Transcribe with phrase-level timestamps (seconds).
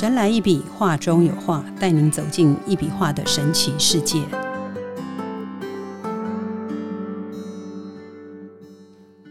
[0.00, 4.22] 神来一笔，画中有画，带您走进一笔画的神奇世界。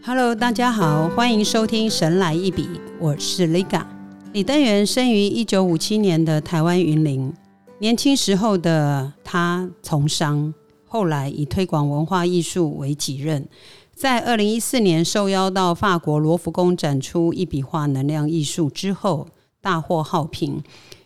[0.04, 2.62] Hello，大家好，欢迎收听《神来一笔》，
[3.00, 3.84] 我是 Liga。
[4.32, 7.34] 李登元生于一九五七年的台湾云林，
[7.80, 10.54] 年轻时候的他从商，
[10.86, 13.48] 后来以推广文化艺术为己任。
[13.92, 19.26] 在二零一四年受邀到法国罗浮宫展出一笔画能量艺术之后，
[19.60, 20.62] 大获好评，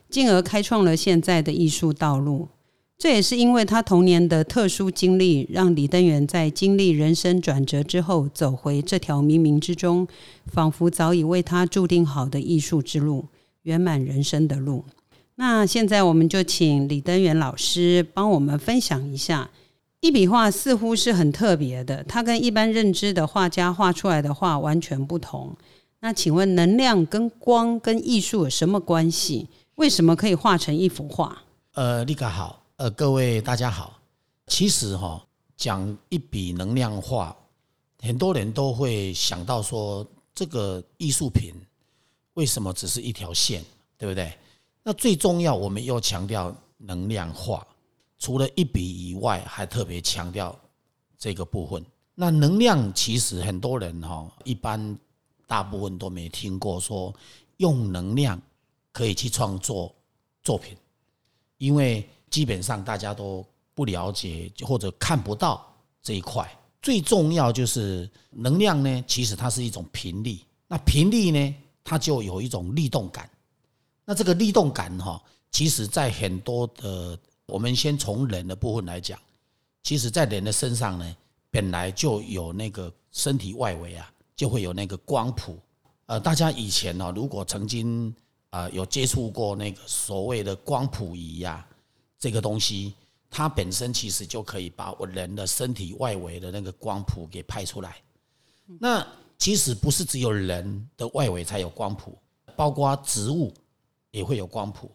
[0.09, 2.49] 进而开创了现在的艺术道路。
[2.97, 10.07] 这也是因为他童年的特殊经历，让李登元在经历人生转折之后，走回这条冥冥之中，
[10.47, 13.27] 仿佛早已为他注定好的艺术之路，
[13.63, 14.85] 圆满人生的路。
[15.35, 19.51] 那现在我们就请李登元老师帮我们分享一下。
[20.01, 25.57] 一笔画似乎是很特别的，它跟一般认知的画家画出来的画完全不同。
[26.05, 29.49] 那请问，能量跟光跟艺术有什么关系？
[29.77, 31.43] 为什么可以画成一幅画？
[31.73, 33.99] 呃，立哥好，呃，各位大家好。
[34.46, 37.35] 其实哈，讲一笔能量画，
[38.02, 41.55] 很多人都会想到说，这个艺术品
[42.35, 43.65] 为什么只是一条线，
[43.96, 44.30] 对不对？
[44.83, 47.66] 那最重要，我们又强调能量画。
[48.18, 50.55] 除了一笔以外，还特别强调
[51.16, 51.83] 这个部分。
[52.15, 54.99] 那能量其实很多人哈，一般
[55.55, 57.15] 大部分都没听过说
[57.59, 58.43] 用能量
[58.91, 59.95] 可以去创作
[60.43, 60.77] 作品，
[61.59, 65.65] 因为基本上大家都不了解或者看不到
[66.03, 66.44] 这一块。
[66.83, 70.41] 最重要就是能量呢，其实它是一种频率。
[70.66, 73.31] 那频率呢，它就有一种律动感。
[74.05, 75.22] 那这个律动感哈，
[75.53, 77.16] 其实在很多的
[77.47, 79.16] 我们先从人的部分来讲，
[79.84, 81.17] 其实，在人的身上呢，
[81.49, 85.59] 本来就有那个身体外围啊，就会有那个光谱。
[86.06, 88.15] 呃，大家以前呢，如果曾经
[88.50, 91.67] 啊有接触过那个所谓的光谱仪呀，
[92.19, 92.95] 这个东西，
[93.31, 97.97] 它本身其实就可以把我人的身体外围的那个光谱给拍出来。
[98.78, 99.06] 那
[99.39, 102.19] 其实不是只有人的外围才有光谱，
[102.56, 103.53] 包括植物
[104.11, 104.91] 也会有光谱，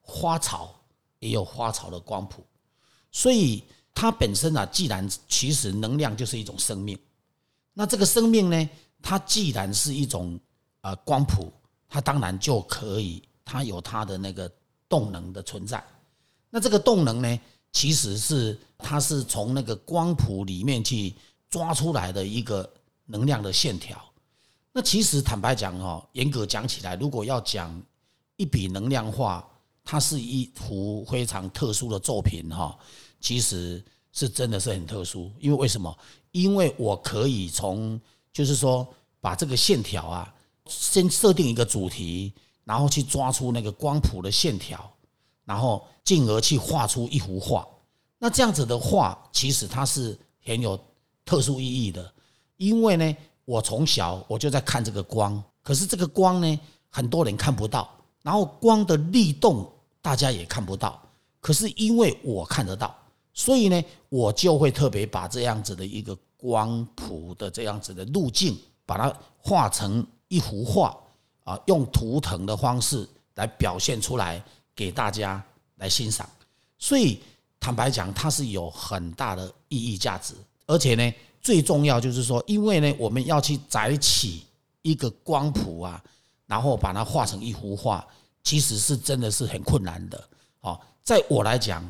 [0.00, 0.74] 花草。
[1.22, 2.44] 也有花草的光谱，
[3.12, 3.62] 所以
[3.94, 6.98] 它本身啊，既然其实能量就是一种生命，
[7.72, 10.38] 那这个生命呢，它既然是一种
[10.82, 11.52] 呃光谱，
[11.88, 14.50] 它当然就可以，它有它的那个
[14.88, 15.82] 动能的存在。
[16.50, 17.40] 那这个动能呢，
[17.72, 21.14] 其实是它是从那个光谱里面去
[21.48, 22.68] 抓出来的一个
[23.06, 24.02] 能量的线条。
[24.72, 27.82] 那其实坦白讲哦，严格讲起来，如果要讲
[28.36, 29.46] 一笔能量画。
[29.84, 32.78] 它是一幅非常特殊的作品哈，
[33.18, 35.96] 其实是真的是很特殊，因为为什么？
[36.30, 38.00] 因为我可以从
[38.32, 38.86] 就是说
[39.20, 40.34] 把这个线条啊，
[40.66, 42.32] 先设定一个主题，
[42.64, 44.90] 然后去抓出那个光谱的线条，
[45.44, 47.66] 然后进而去画出一幅画。
[48.18, 50.78] 那这样子的画，其实它是很有
[51.24, 52.12] 特殊意义的，
[52.56, 57.88] 因为呢，我从小我就在看这个光，可是这个光呢，很多人看不到。
[58.22, 59.68] 然后光的律动
[60.00, 61.02] 大家也看不到，
[61.40, 62.96] 可是因为我看得到，
[63.32, 70.96] 所以呢，我就会特别把这样子的一个光谱的这样子的路径，把它画成一幅画
[71.44, 74.42] 啊，用图腾的方式来表现出来
[74.74, 75.42] 给大家
[75.76, 76.28] 来欣赏。
[76.78, 77.20] 所以
[77.58, 80.34] 坦白讲，它是有很大的意义价值，
[80.66, 84.44] 而且呢，最重要就是说，因为呢，我们要去载起
[84.82, 86.02] 一个光谱啊。
[86.44, 88.06] 然后把它画成一幅画，
[88.44, 90.22] 其实是真的是很困难的。
[90.60, 91.82] 哦，在我来讲，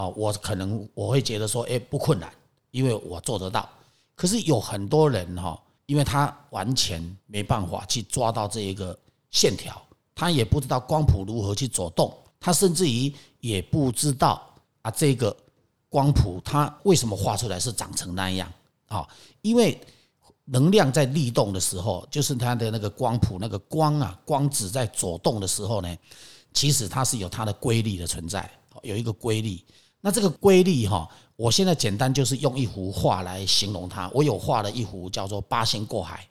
[0.00, 2.32] 啊，我可能我会觉得说，哎，不困难，
[2.70, 3.68] 因为我做得到。
[4.14, 8.98] 可是有很多人哈，因为他完全没办法去抓到这一个
[9.30, 9.80] 线条，
[10.14, 14.42] 他也不知道光谱如何去走动，他甚至于也不知道
[14.80, 15.36] 啊，这个
[15.90, 18.50] 光谱它为什么画出来是长成那样
[18.88, 19.06] 啊？
[19.42, 19.78] 因为。
[20.52, 25.96] 能量在律动的时候，就是它的那个光谱，那个光啊，光子在走动的时候呢，
[26.52, 28.50] 其实它是有它的规律的存在，
[28.82, 29.62] 有一个规律。
[30.00, 34.10] 那这个规律哈，我现在简单就是用一幅画来形容它。
[34.14, 36.26] 我有画了一幅叫做八仙过海。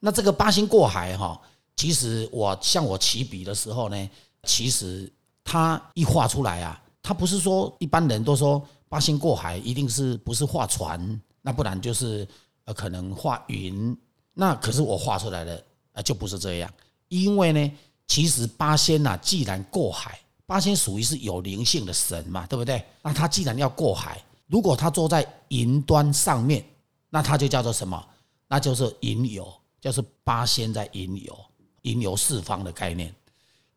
[0.00, 1.40] 那这个八仙过海哈，
[1.76, 4.10] 其实我像我起笔的时候呢，
[4.42, 5.10] 其实
[5.42, 12.26] 它一画出来啊，它不是说一般人都说八仙过海一定是不是画船，那不然就是。
[12.66, 13.94] 呃，可能画云，
[14.32, 15.62] 那可是我画出来的
[15.92, 16.74] 啊，就不是这样。
[17.08, 17.72] 因为呢，
[18.06, 22.84] 其实八仙呐，既然过海，八仙属于是有灵性的神嘛，对不对？
[23.02, 26.64] 那他既然要过海，如果他坐在云端上面，
[27.08, 28.04] 那他就叫做什么？
[28.46, 31.38] 那就是云游，就是八仙在云游，
[31.82, 33.12] 云游四方的概念。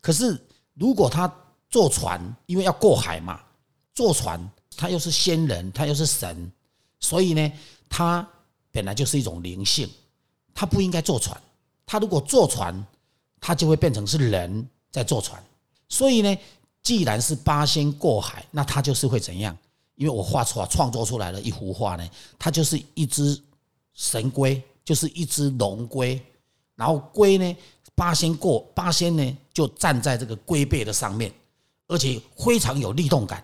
[0.01, 0.39] 可是
[0.73, 1.33] 如果他
[1.69, 3.41] 坐船，因为要过海嘛，
[3.95, 4.39] 坐船
[4.75, 6.51] 他又是仙人，他又是神，
[6.99, 7.51] 所以呢，
[7.89, 8.27] 他
[8.71, 9.89] 本来就是一种灵性，
[10.53, 11.39] 他不应该坐船。
[11.85, 12.85] 他如果坐船，
[13.39, 15.41] 他就会变成是人在坐船。
[15.89, 16.37] 所以呢，
[16.87, 19.53] 既然是八仙过海，那他就是会怎样？
[19.95, 23.37] 因为我画出来创作出来的一幅画呢，它就是一只
[23.93, 26.17] 神龟，就是一只龙龟，
[26.75, 27.57] 然后龟呢，
[27.93, 31.29] 八仙过八仙呢，就站在这个龟背的上面，
[31.89, 33.43] 而且非常有力动感。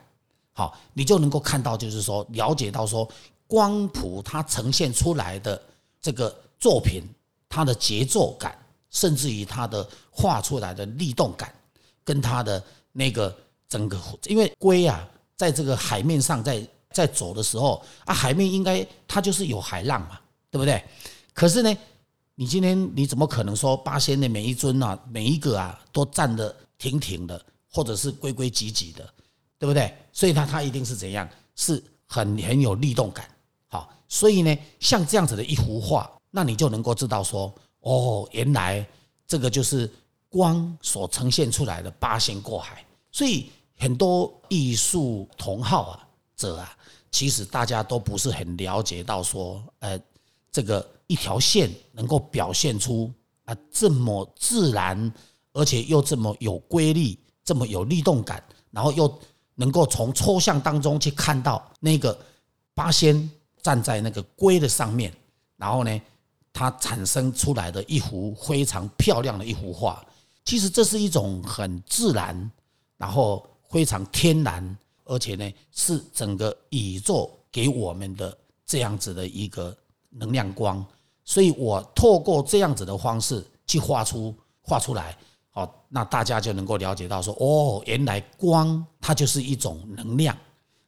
[0.54, 3.06] 好，你就能够看到，就是说了解到说
[3.46, 5.62] 光谱它呈现出来的
[6.00, 7.04] 这个作品，
[7.50, 8.58] 它的节奏感，
[8.90, 11.54] 甚至于它的画出来的力动感，
[12.06, 12.64] 跟它的
[12.94, 13.36] 那个
[13.68, 15.06] 整个，因为龟啊。
[15.36, 20.20] 在这个海面上，在在走的时候啊，海面应该它就是有海浪嘛，
[20.52, 20.82] 对不对？
[21.34, 21.76] 可是呢，
[22.36, 29.04] 你今天你怎么可能说八仙的每一尊啊，每一个啊都站得挺挺的，或者是规规矩矩的，
[29.58, 29.92] 对不对？
[30.14, 33.28] 所以它它一定是怎样，是很很有律动感。
[33.68, 38.88] 好，所以呢，像这样子的一幅画，那你就能够知道说，哦，原来
[39.28, 39.92] 这个就是
[40.34, 43.52] 光所呈现出来的八仙过海，所以。
[43.76, 46.08] 很多艺术同好啊
[46.38, 46.78] 者啊，
[47.12, 50.00] 其实大家都不是很了解到说，呃，
[50.52, 53.12] 这个一条线能够表现出
[53.44, 55.12] 啊这么自然，
[55.52, 59.20] 而且又这么有规律，这么有律动感，然后又
[59.56, 62.18] 能够从抽象当中去看到那个
[62.74, 63.30] 八仙
[63.62, 65.12] 站在那个龟的上面，
[65.58, 66.02] 然后呢，
[66.54, 70.02] 它产生出来的一幅非常漂亮的一幅画。
[70.46, 72.52] 其实这是一种很自然，
[72.98, 73.46] 然后。
[73.74, 79.76] 非常天然，而且呢，是整个宇宙给我们的这样子的一个
[80.12, 80.86] 能量光，
[81.26, 84.32] 所以我透过这样子的方式去画出
[84.62, 85.18] 画出来，
[85.50, 90.38] 好，那大家就能够了解到说，哦，原来光它就是一种能量，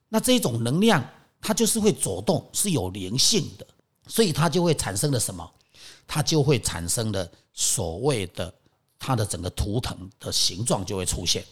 [0.08, 1.04] 那这种能量
[1.42, 3.66] 它就是会走动，是有灵性的，
[4.06, 5.52] 所以它就会产生了什么？
[6.06, 8.54] 它就会产生了所谓的
[9.06, 11.44] 它的整个图腾的形状就会出现。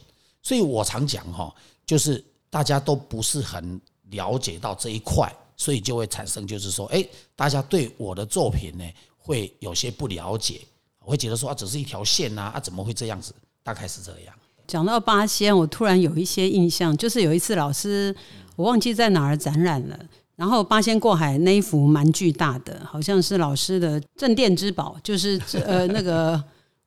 [0.41, 1.53] 所以我常讲哈，
[1.85, 3.79] 就是大家都不是很
[4.09, 8.83] 了解到这一块，所以就会产生就是说，哎，大家对我的作品呢
[9.19, 10.61] 会有些不了解，
[10.97, 13.31] 会觉得说啊，只是一条线呐，啊，怎么会这样子？
[13.61, 14.33] 大概是这样。
[14.65, 18.15] 讲到八仙，我突然有一些印象，就是有一次老师
[18.55, 20.00] 我忘记在哪儿展览了，
[20.35, 26.44] 然后八仙过海那一幅蛮巨大的，好像是老师的镇店之宝，就是呃那个。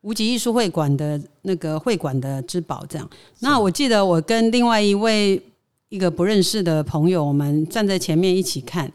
[0.06, 3.11] 无极艺术会馆的那个会馆的之宝，这样。
[3.41, 5.43] 那我记得我跟另外一位
[5.88, 8.88] 一个不认识的朋友，我们站在前面一起看。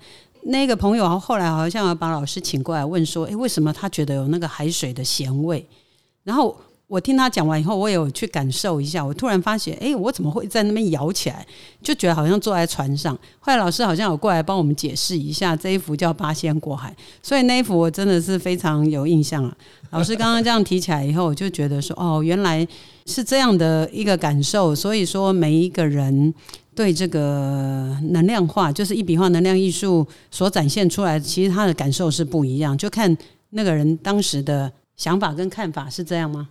[0.43, 5.67] 那个朋友后来好像把老师请过来问说：“诶，为什么他觉得有那个海水的咸味？”
[6.23, 6.55] 然后。
[6.91, 9.01] 我听他讲完以后，我有去感受一下。
[9.01, 11.47] 我突然发现，诶，我怎么会在那边摇起来？
[11.81, 13.17] 就觉得好像坐在船上。
[13.39, 16.91] 后来老师好像有过来帮我们解释一下，这一幅叫《八仙过海》，
[17.23, 19.55] 所以那一幅我真的是非常有印象啊。
[19.91, 22.65] 老师刚刚这样提起来以后，我就觉得说，哦，原来
[23.05, 24.73] 是这样的一个感受。
[24.73, 26.33] 所以说，每一个人
[26.73, 32.77] 对这个能量化，就是一笔画能量艺术所展现出来，其实他的感受是不一样。
[32.77, 33.15] 就看
[33.49, 36.47] 那个人当时的想法跟看法是这样吗？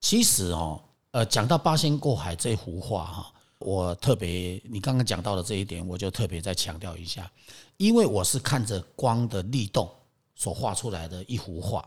[0.00, 0.78] 其实哦，
[1.12, 7.30] 呃，讲到八仙过海这幅画哈，我特别你刚刚讲到的这一点，我就特别再强调一下，
[7.78, 9.88] 因为我是看着光的力动
[10.34, 11.82] 所画出来的一幅画，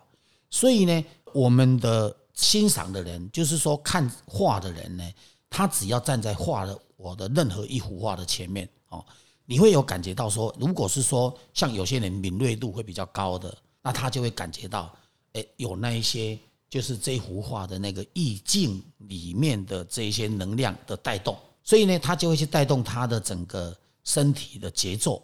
[0.50, 5.04] 所以呢，我们的欣赏的人，就是说看画的人呢，
[5.50, 9.06] 他只要站在画的我的任何一幅画的前面哦，
[9.46, 14.94] 你会有感觉到说，如果是说像有些人敏锐度会比较高的，那他就会感觉到，
[15.34, 16.38] 哎，有那一些。
[16.70, 23.74] 就是这幅画的那个意境里面的这些能量的带动，所以呢，他就会去带动他的整个
[24.04, 25.24] 身体的节奏、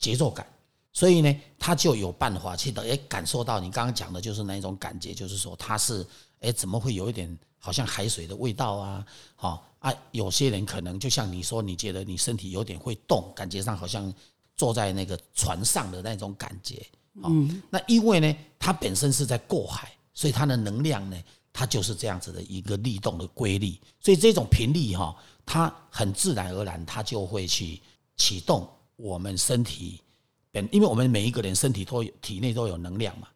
[0.00, 0.44] 节奏感，
[0.92, 6.06] 所以呢，他就有办法去的，哎，感受到你刚刚讲的就是那一种感觉，就是说他是，
[6.40, 9.06] 哎，怎么会有一点好像海水的味道啊？
[9.34, 14.12] 好啊，有些人可能就像你说，你觉得你身体有点会动，感觉上好像
[14.56, 16.86] 坐在那个船上的那种感觉，
[17.24, 19.90] 嗯，那因为呢，它本身是在过海。
[20.14, 21.16] 所以它的能量呢，
[21.54, 23.74] 它就是这样子的一个律动的规律。
[23.98, 27.80] 所以这种频率哈，它很自然而然，它就会去
[28.14, 29.98] 启动我们身体
[30.52, 33.26] 本，因为我们每一个人身体都有体内都有能量嘛。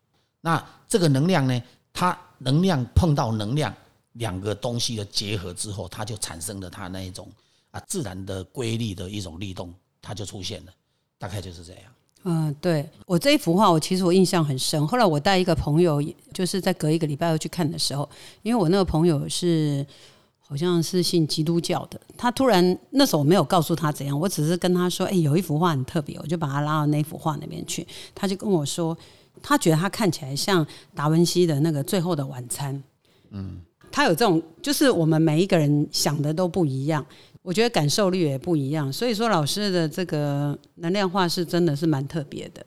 [0.40, 3.74] 那这个能量呢，它能量碰到能量
[4.12, 7.28] 两个东西的结合之后，它就产生了它那一种
[7.72, 10.72] 啊自然的规律的一种律动，它就出现了。
[11.18, 11.82] 大概就是这样。
[12.24, 14.86] 嗯，对我这一幅画，我其实我印象很深。
[14.86, 16.02] 后来我带一个朋友，
[16.34, 18.08] 就是在隔一个礼拜要去看的时候，
[18.42, 19.86] 因为我那个朋友是
[20.46, 22.00] 好像是信基督教的。
[22.16, 27.86] 他突然那时候我没有告诉他怎样，我只是跟他说：“哎，有一幅画很特别。”我就把他拉到那幅画那边去。
[28.14, 28.96] 他就跟我说，
[29.42, 32.74] 他觉得他看起来像达文西的那个《最后的晚餐》。
[33.30, 33.60] 嗯，
[33.90, 37.04] 他有这种，就是我们每一个人想的都不一样。
[37.42, 42.64] 我觉得感受力也不一样，所以说老师的这个能量画是真的是蛮特别的。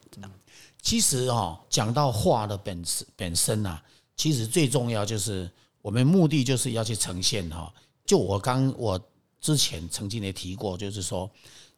[0.81, 2.81] 其实哦，讲到画的本
[3.17, 3.83] 本身啊，
[4.15, 7.73] 其实最重要就是我们目的就是要去呈现哈。
[8.05, 8.99] 就我刚我
[9.39, 11.29] 之前曾经也提过，就是说，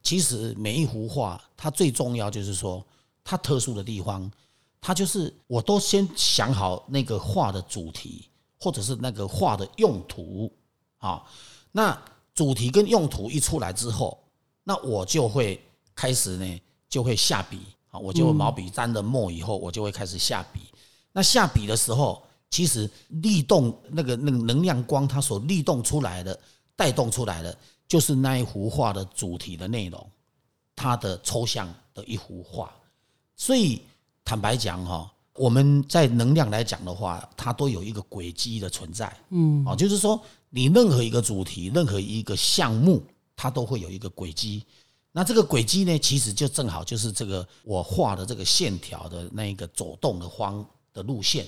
[0.01, 2.85] 其实每一幅画它最重要就是说
[3.23, 4.31] 它特殊的地方，
[4.79, 8.29] 它就是我都先想好那个画的主题
[8.59, 10.51] 或者是那个画的用途
[10.97, 11.23] 啊，
[11.71, 12.01] 那。
[12.33, 14.17] 主题跟用途一出来之后，
[14.63, 15.61] 那我就会
[15.93, 20.61] 开始呢，就会下笔啊，我就毛笔沾了墨以后，我就会开始下笔。
[21.11, 26.39] 那下笔的时候，其实力动那个那个能量光，它所力动出来的、
[26.75, 30.07] 带动出来的，就是那一幅画的主题的内容，
[30.75, 32.71] 它的抽象的一幅画。
[33.35, 33.81] 所以
[34.23, 40.21] 坦白讲哈，我们在能量来讲的话，它都有一个轨迹的存在，嗯，啊，就是说。
[40.53, 43.01] 你任何一个主题，任何一个项目，
[43.37, 44.61] 它都会有一个轨迹。
[45.13, 51.47] 那这个轨迹呢，其实就正好就是这个我画的这个线条的那一个走动的方的路线，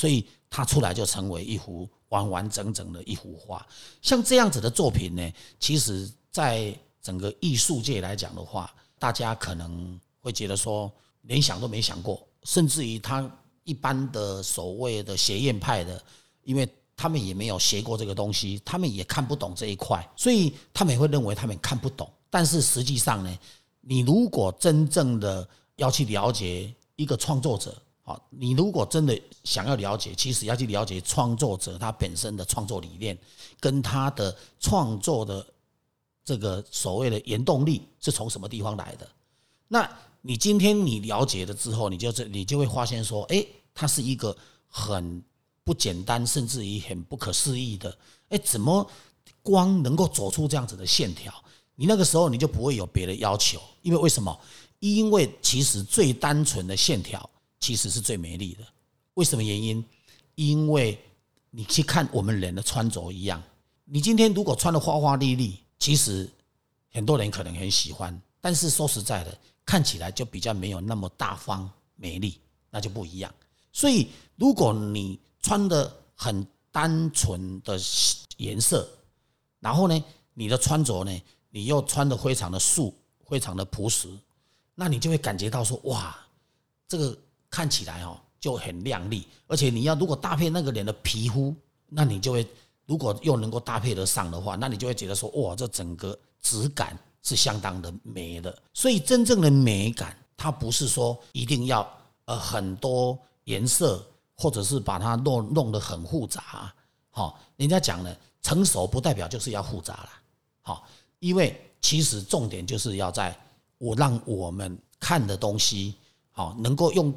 [0.00, 3.66] 所以它出来就成为一幅完完整整的一幅画。
[4.00, 10.90] 像这样子的作品呢，其实在整个艺术界来讲的话，大家可能会觉得说
[11.22, 13.30] 连想都没想过，甚至于他
[13.64, 16.02] 一般的所谓的学院派的，
[16.44, 16.66] 因为。
[17.02, 22.06] 他们也没有学过这个东西，他们也看不懂这一块，所以他们也会认为他们看不懂。
[22.28, 23.38] 但是实际上呢，
[23.80, 33.18] 你如果真正的要去了解一个创作者，好，你如果真的想要了解，其实要去了解创作者他本身的创作理念，
[33.58, 35.46] 跟他的创作的
[36.24, 39.08] 这个所谓的原动力是从什么地方来的。
[39.68, 39.88] 那
[40.20, 44.36] 你今天你了解了之后，你就这你就会发现说，哎，他是一个
[44.68, 45.22] 很。
[45.62, 47.96] 不简单，甚至于很不可思议的。
[48.30, 48.84] 哎，怎么
[49.40, 51.32] 光能够走出这样子的线条？
[51.76, 54.36] 你那个时候你就不会有别的要求，因为为什么？
[54.80, 57.28] 因为其实最单纯的线条
[57.60, 58.64] 其实是最美丽的。
[59.14, 59.84] 为什么原因？
[60.34, 60.98] 因为
[61.50, 63.42] 你去看我们人的穿着一样，
[63.84, 66.28] 你今天如果穿的花花绿绿，其实
[66.92, 72.40] 很多人可能很喜欢，但是说实在的，看起来就比较没有那么大方美丽，
[72.70, 73.32] 那就不一样。
[73.72, 77.78] 所以如果你穿的很单纯的
[78.38, 78.88] 颜色，
[79.58, 82.94] 然后呢，你的穿着呢，你又穿的非常的素，
[83.28, 84.08] 非常的朴实，
[84.74, 86.16] 那你就会感觉到说，哇，
[86.88, 87.18] 这个
[87.50, 91.54] 看起来哦就很亮丽，而且你要如果搭配那个脸的皮肤，
[91.88, 92.46] 那你就会
[92.86, 98.56] 如果又能够搭配得上的话，那你就会觉得说，哇，这整个质感是相当的美的。
[98.72, 101.86] 所以真正的美感，它不是说一定要
[102.24, 104.02] 呃很多颜色。
[104.42, 106.72] 或者是把它弄弄得很复杂，
[107.10, 110.08] 好，人家讲呢，成熟不代表就是要复杂了，
[110.62, 110.88] 好，
[111.18, 113.38] 因为其实重点就是要在
[113.76, 115.94] 我让我们看的东西，
[116.30, 117.12] 好，能够用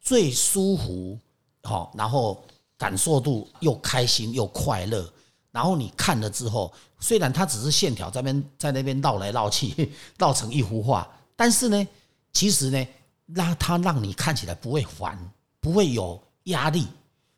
[0.00, 1.18] 最舒服，
[1.62, 2.42] 好，然后
[2.76, 5.12] 感受度又开心又快乐，
[5.50, 11.88] 然后你看了之后，虽然它只是线条在边在那边绕来绕去， 绕成一幅画，但是呢，
[12.32, 12.86] 其实呢，
[13.26, 15.18] 让它让你看起来不会烦，
[15.60, 16.20] 不会有。
[16.48, 16.86] 压力，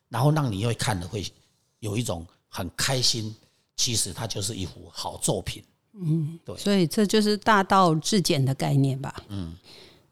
[0.07, 1.29] 然后让你会看的会
[1.79, 3.35] 有一种很开心。
[3.75, 5.61] 其实它就是一幅好作品。
[5.95, 6.55] 嗯，对。
[6.55, 9.21] 所以这就是大道至简的概念吧。
[9.27, 9.53] 嗯。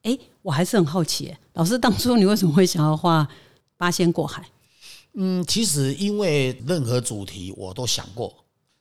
[0.01, 3.28] 哎，我还是很好奇，老师当初你为什么会想要画
[3.75, 4.50] 八仙过海？
[5.16, 8.34] 嗯，其实因为任何主题我都想过。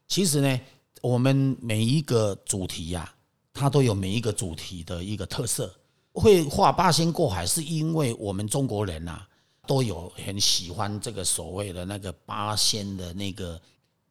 [0.07, 0.61] 其实呢，
[1.03, 3.13] 我们每一个主题呀，
[3.53, 5.75] 它都有每一个主题的一个特色。
[6.13, 9.23] 会画八仙过海，是因为我们中国人呐。
[9.67, 13.61] 都有很喜欢这个所谓的那个八仙的那个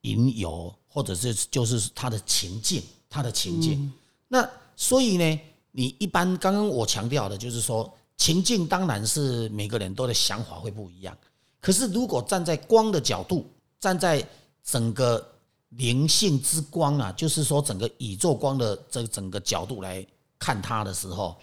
[0.02, 3.92] 吟游，或者是就是他的情境，他的情境。
[4.28, 5.40] 那所以呢，
[5.72, 11.18] 你一般刚刚我强调的就是说，情境当然是每个人都的想法会不一样。
[11.62, 14.28] 可是如果站在光的角度，站在
[14.64, 15.26] 整个
[15.70, 20.06] 灵性之光啊，就是说整个宇宙光的这整个角度来
[20.38, 21.36] 看它的时候，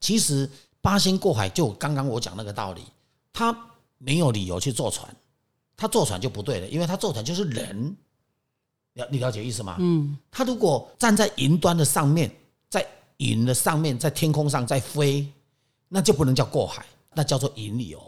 [0.00, 0.48] 其实
[0.80, 2.82] 八仙过海就刚刚我讲那个道理。
[3.32, 3.54] 他
[3.98, 5.14] 没有理由去坐船，
[5.76, 7.94] 他坐船就不对了，因为他坐船就是人，
[8.94, 9.76] 了你了解意思吗？
[9.78, 12.34] 嗯，他如果站在云端的上面，
[12.70, 12.86] 在
[13.18, 15.30] 云的上面，在天空上在飞，
[15.88, 18.02] 那就不能叫过海，那叫做引流。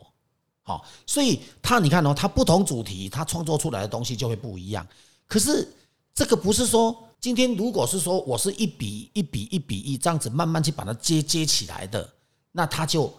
[0.62, 4.86] 好，所以他你看哦，他不同主题，他创作出来的东西就会不一样。
[5.26, 5.66] 可是
[6.14, 12.06] 这个不是说今天如果是说我是一笔一笔一笔一这样子慢慢去把它接接起来的，
[12.52, 13.12] 那它就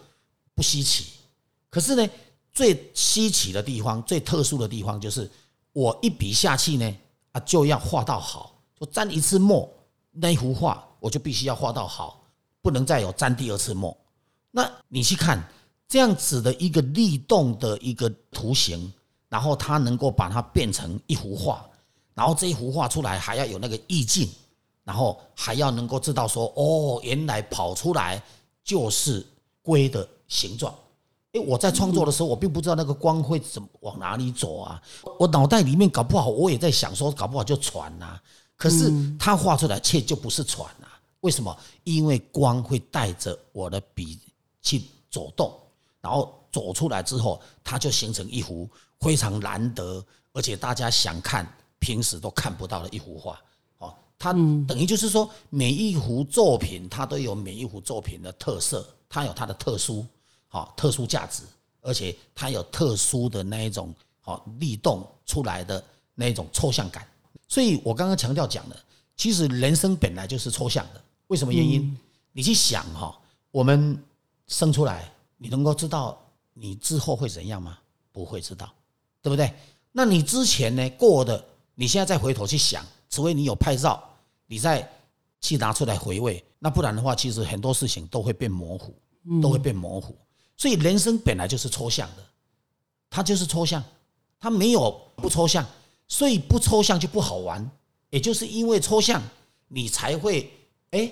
[0.54, 1.06] 不稀奇。
[1.68, 2.08] 可是呢，
[2.52, 5.28] 最稀奇的地方、最特殊的地方就是
[5.72, 6.96] 我一笔下去呢，
[7.32, 9.68] 啊，就要画到好，就沾一次墨，
[10.12, 12.22] 那一幅画我就必须要画到好，
[12.62, 13.96] 不能再有沾第二次墨。
[14.50, 15.42] 那你去看
[15.88, 18.92] 这样子的一个立动的一个图形，
[19.28, 21.64] 然后它能够把它变成一幅画，
[22.14, 24.28] 然后这一幅画出来还要有那个意境，
[24.84, 28.22] 然后还要能够知道说，哦，原来跑出来
[28.64, 29.24] 就是
[29.62, 30.74] 龟的形状。
[31.32, 34.82] 诶，我在创作的时候，我并不知道那个光会怎么往哪里走啊，
[35.18, 38.20] 我脑袋里面搞不好我也在想说，搞不好就船呐。
[38.56, 40.86] 可是它画出来却就不是船呐，
[41.20, 41.56] 为什么？
[41.84, 44.18] 因为光会带着我的笔。
[44.62, 45.52] 去走动，
[46.00, 48.68] 然后走出来之后，它就形成一幅
[49.00, 51.46] 非常难得，而且大家想看
[51.78, 53.40] 平时都看不到的一幅画。
[53.78, 60.06] 哦，它等于就是说，每一幅作品它都有每一幅作品的特色，它有它的特殊，
[60.48, 61.42] 好特殊价值，
[61.80, 65.82] 而且它有特殊的那一种好立动出来的
[66.14, 67.06] 那一种抽象感。
[67.48, 68.76] 所以我刚刚强调讲的，
[69.16, 71.00] 其实人生本来就是抽象的。
[71.28, 71.96] 为什么原因？
[72.32, 73.18] 你去想哈，
[73.50, 74.02] 我们。
[74.50, 76.20] 生出来，你能够知道
[76.52, 77.78] 你之后会怎样吗？
[78.12, 78.68] 不会知道，
[79.22, 79.50] 对不对？
[79.92, 81.42] 那你之前呢过的，
[81.74, 84.02] 你现在再回头去想，除非你有拍照，
[84.46, 84.86] 你再
[85.40, 88.92] 去拿出来回味，那不然的话，其实很多事情都会变模糊，
[89.40, 90.14] 都会变模糊。
[90.56, 92.26] 所以人生本来就是抽象的，
[93.08, 93.82] 它就是抽象，
[94.38, 95.64] 它没有不抽象，
[96.08, 97.70] 所以不抽象就不好玩。
[98.10, 99.22] 也就是因为抽象，
[99.68, 100.52] 你才会
[100.90, 101.08] 哎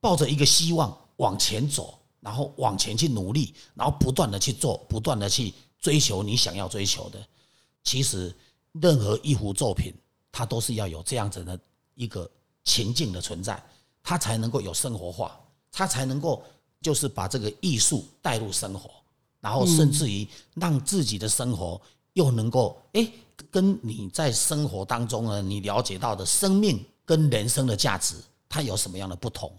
[0.00, 1.98] 抱着一个希望往前走。
[2.22, 7.18] 然后往前去努力，然后不断的去做，不断的去追求你想要追求的。
[7.82, 8.32] 其实
[8.70, 9.92] 任何一幅作品，
[10.30, 11.58] 它都是要有这样子的
[11.96, 12.30] 一个
[12.62, 13.60] 情境的存在，
[14.04, 15.36] 它才能够有生活化，
[15.72, 16.44] 它才能够
[16.80, 18.88] 就是把这个艺术带入生活，
[19.40, 21.80] 然后甚至于让自己的生活
[22.12, 23.10] 又能够哎
[23.50, 28.14] 跟你在生活当中呢，你了解到的生命跟人生的价值，
[28.48, 29.52] 它有什么样的不同？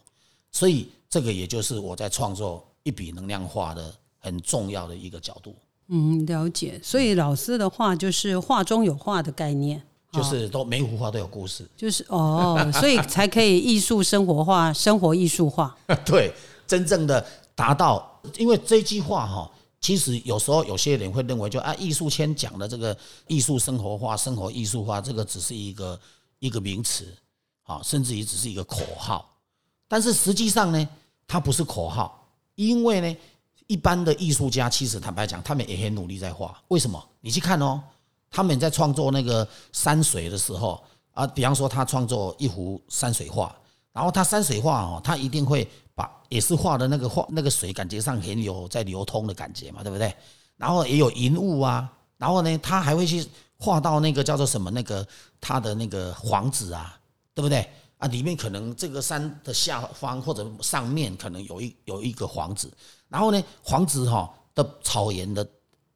[0.50, 0.90] 所以。
[1.14, 5.56] 这个也就是我在创作一笔能量画的很重要的一个角度。
[5.90, 6.80] 嗯，了解。
[6.82, 9.80] 所以老师的话就是画中有画的概念，
[10.12, 11.70] 就是都每幅画都有故事。
[11.78, 15.78] 就是哦， 所以才可以艺术生活化，生活艺术化。
[16.04, 16.34] 对，
[16.66, 17.24] 真正的
[17.54, 22.98] 达到，因为这句话哈，其实有时候有些人会认为，就啊，艺术圈讲的这个
[23.28, 26.00] 艺术生活化、生活艺术化，这个只是一个
[26.40, 27.06] 一个名词，
[27.66, 29.30] 啊，甚至于只是一个口号。
[29.88, 30.90] 但是实际上呢？
[31.28, 33.18] 它不是口号，因为呢，
[33.68, 36.62] 一般的艺术家其实坦白讲，他们也很努力在画。
[36.68, 37.04] 为什么？
[37.22, 37.82] 你去看哦，
[38.30, 40.84] 他们在创作那个山水的时候
[41.14, 43.56] 啊，比方说他创作一幅山水画，
[43.92, 50.14] 然后他山水画哦，他一定会把也是画的那个画那个水，感觉上很有在流通的感觉嘛，对不对？
[50.58, 53.26] 然后也有云雾啊，然后呢，他还会去
[53.58, 55.08] 画到那个叫做什么那个
[55.40, 57.00] 他的那个皇子啊，
[57.34, 57.68] 对不对？
[58.04, 62.70] 啊，里面可能这个山的下方或者上面可能有一有一个房子，
[63.08, 65.48] 然后呢，房子哈的草原的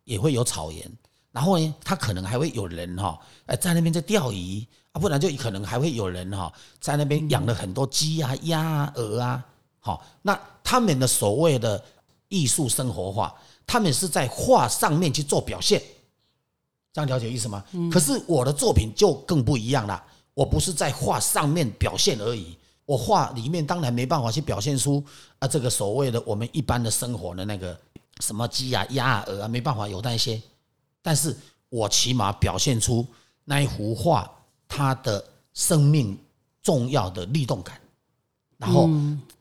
[0.06, 0.90] 也会有草原，
[1.34, 4.66] 然后呢，他可能还会有人哈，哎，在那边在钓鱼。
[4.94, 9.46] 啊，不然就可能还会有人哈，在那边养了很多鸡啊、鸭啊、鹅啊，
[9.80, 11.84] 好，那他们的所谓的
[12.30, 15.84] 艺术生活化，他们是在画上面去做表现，
[16.94, 17.62] 这样了解意思吗？
[17.92, 20.02] 可是我的作品就更不一样了。
[20.38, 25.04] 我不是在画上面表现而已，我画里面当然没办法去表现出
[25.40, 27.76] 啊这个所谓的我们一般的生活的那个
[28.20, 30.40] 什么鸡啊、鸭啊、鹅啊，没办法有那些，
[31.02, 31.36] 但是
[31.70, 33.04] 我起码表现出
[33.46, 34.32] 那一幅画
[34.68, 36.16] 它的生命
[36.62, 37.82] 重要的律动感，
[38.60, 38.88] 然后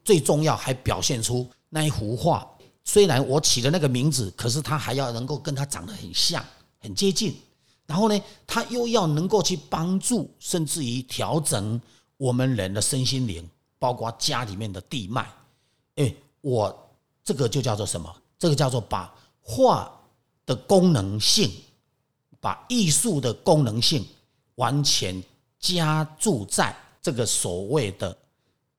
[0.03, 2.51] 最重要还表现出那一幅画
[2.85, 6.43] 虽然我起的那个名字，可是它还要能够跟它长得很像、
[6.81, 7.37] 很接近。
[7.87, 11.81] 然后呢，他又要能够去帮助，甚至于调整
[12.16, 15.27] 我们人的身心灵，包括家里面的地脉。
[15.94, 16.90] 哎，我
[17.22, 18.14] 这个就叫做什么？
[18.38, 19.90] 这个叫做把画
[20.44, 21.51] 的功能性，
[22.40, 24.05] 把艺术的功能性
[24.57, 25.22] 完全
[25.59, 28.16] 加注在这个所谓的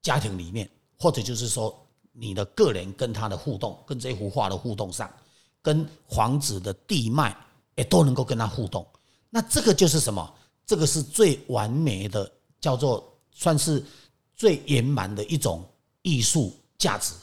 [0.01, 1.75] 家庭里面，或者就是说
[2.11, 5.09] 你的个人跟他的互动，跟这幅画的互动上，
[5.61, 7.35] 跟皇子的地脉
[7.75, 8.85] 也都能够跟他互动。
[9.29, 10.33] 那这个就是什么？
[10.65, 13.83] 这个是最完美的，叫做算是
[14.35, 15.63] 最圆满的一种
[16.01, 17.13] 艺术价值。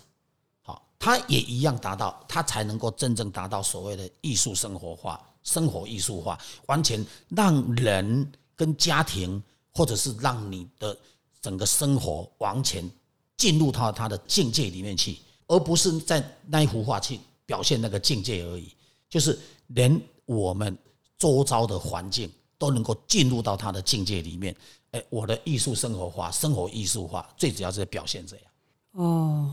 [0.63, 10.97] 好，它也一样达到，它才能够真正达到所谓的艺术生活化、生活艺术化，完全让人跟家庭，或者是让你的
[11.43, 12.91] 整个生活完全
[13.37, 18.73] 进入到他的境界里面去，而不是在那一幅画去表现那个境界而已。
[19.11, 20.77] 就是连我们
[21.25, 24.55] 周遭的环境都能够进入到他的境界里面。
[24.91, 28.45] 哎，我的艺术生活化，生活艺术化，最主要是表现这样。
[28.93, 29.51] 哦。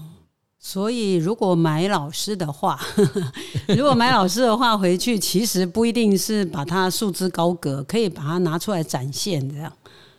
[0.59, 2.79] 所以，如果买老师的画，
[3.69, 9.71] 如果买老师的画回去，其实不一定是把它束之高阁，可以把它拿出来展现这样。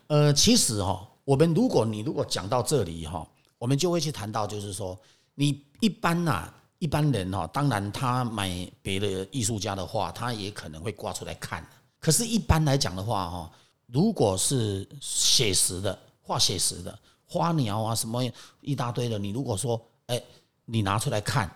[0.07, 3.25] 呃，其实哈，我们如果你如果讲到这里哈，
[3.59, 4.99] 我们就会去谈到，就是说，
[5.37, 11.65] 你一般呐，一般人哈，当然他买别的艺术家的画，他也可能会挂出来看。
[12.01, 13.53] 可是，一般来讲的话哈，
[13.87, 18.21] 如果是写实的画，写实的花鸟啊，什么
[18.61, 19.81] 一大堆的，你如果说。
[20.07, 20.21] 哎，
[20.65, 21.49] 你拿出来看，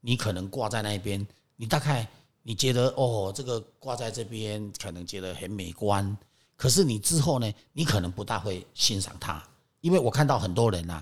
[0.00, 2.06] 你可能挂在那边，你大概
[2.42, 6.18] 你觉得哦，这个挂在这边可能觉得很美观，
[6.56, 9.40] 可是你之后呢，你可能不大会欣赏它，
[9.80, 11.00] 因为我看到很多人呐，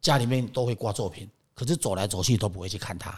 [0.00, 1.30] 家里面都会挂作品，
[1.62, 3.16] 可是走来走去都不会去看它，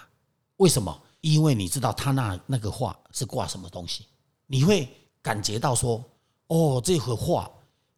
[0.58, 1.00] 为什么？
[1.22, 4.04] 因为你知道他那那个画是挂什么东西，
[4.46, 4.86] 你会
[5.22, 6.04] 感觉到说，
[6.48, 7.50] 哦，这幅画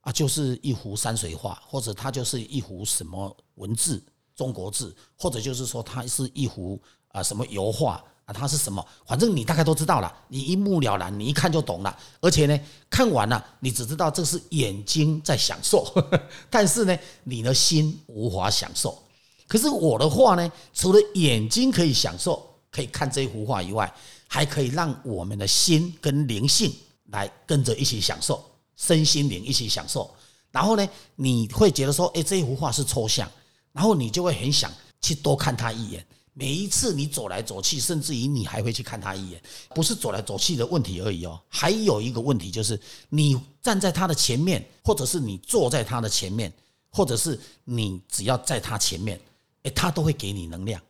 [0.03, 4.01] 啊，就是一幅山水画，或者它就是一幅什么文字。
[4.37, 8.87] 中国字，或者就是说它是一幅啊什么油画啊，它是什么？
[9.05, 11.99] 反正你大概都知道了，你一目了然，你一看就懂了。
[12.21, 12.57] 而且呢，
[12.89, 15.93] 看完了，你只知道这是眼睛在享受，
[16.49, 19.03] 但是呢，你的心无法享受。
[19.47, 23.93] 可是我的画呢，除了眼睛可以享受，可以看这幅画以外，
[24.27, 26.73] 还可以让我们的心跟灵性
[27.11, 28.45] 来跟着一起享受，
[28.77, 30.11] 身心灵一起享受。
[30.51, 33.31] 然后呢，你会觉得说，哎，这幅画是抽象。
[33.73, 36.03] 然后你就会很想去多看他一眼。
[36.33, 39.43] 每一次你走来走去，甚至于你还会去看他一眼，
[39.75, 41.39] 不是走来走去的问题而已哦。
[41.49, 42.79] 还有一个问题就是，
[43.11, 46.51] 你站在他的前面，或者是你坐在他的前面，
[46.91, 49.21] 或者是你只要在他前面，
[49.67, 50.81] 哎，他都会给你能量。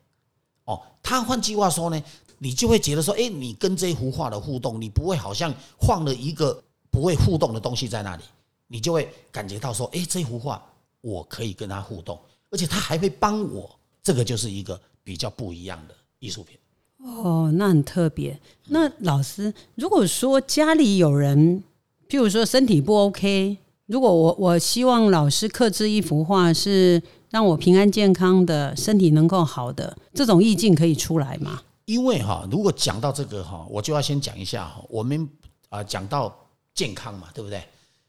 [0.67, 2.03] 哦，他换句话说呢，
[2.39, 8.23] 你就会觉得说，哎，你跟这幅画的互动，你不会好像放了一个不会互动的东西在那里，
[8.67, 10.63] 你就会感觉到说，哎，这幅画
[11.01, 12.19] 我可以跟他互动。
[12.51, 13.69] 而且他还会帮我，
[14.03, 16.57] 这个就是一个比较不一样的艺术品。
[16.99, 18.39] 哦，那很特别。
[18.69, 21.63] 那老师，如果说家里有人，
[22.09, 31.63] 譬如说身体不 OK，如果我我希望老师刻制一幅画，是让我平安健康的身体能够好的，这种意境可以出来吗？
[31.85, 35.29] 因为哈，如果讲到这个哈，我就要先讲一下哈，我们
[35.69, 36.37] 啊讲到
[36.75, 37.63] 健康嘛，对不对？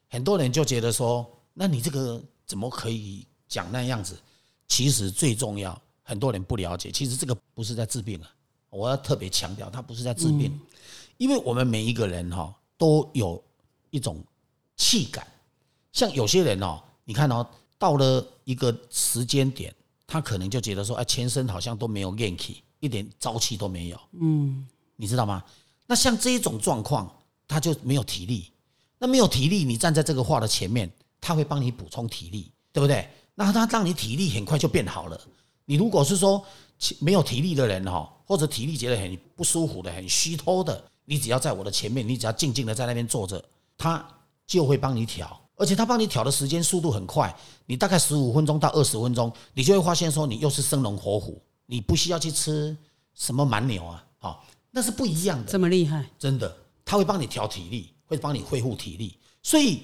[0.10, 4.18] 很多人就觉得说，那你这个怎么可以讲那样子？
[4.68, 6.92] 其实最重要，很多人不了解。
[6.92, 8.30] 其实这个不是在治病啊，
[8.70, 10.60] 我要特别强调，它不是在治病，
[11.18, 13.42] 因为我们每一个人哈都有
[13.92, 14.24] 一种
[14.76, 15.26] 气感。
[15.94, 17.46] 像有些人哦，你看哦，
[17.78, 19.74] 到了一个时间点，
[20.06, 24.00] 他可能就觉得说，哎，全身好像都没有元气，一点朝气都没有。
[24.20, 25.44] 嗯，你知道吗？
[25.86, 27.10] 那像这一种状况，
[27.48, 28.52] 他就没有体力。
[29.00, 33.08] 那没有体力，你站在这个画的前面，他会帮你补充体力，对不对？
[33.36, 35.22] 那他让你体力很快就变好了。
[35.66, 36.44] 你如果是说
[37.00, 43.44] 没有体力的人哈，或者体力觉得很不舒服的、很虚脱的，你只要在我的前面，你只要静静的在那边坐着，
[43.78, 44.04] 他
[44.48, 52.74] 就会帮你调，而且他帮你调的时间速度很快，你大概十五分钟到二十分钟，你就会发现说你又是生龙活虎，你不需要去吃
[53.14, 54.40] 什么蛮牛啊，啊，
[54.72, 55.52] 那是不一样的。
[55.52, 56.10] 这么厉害？
[56.18, 59.82] 真的，他会帮你调体力，会帮你恢复体力，所以。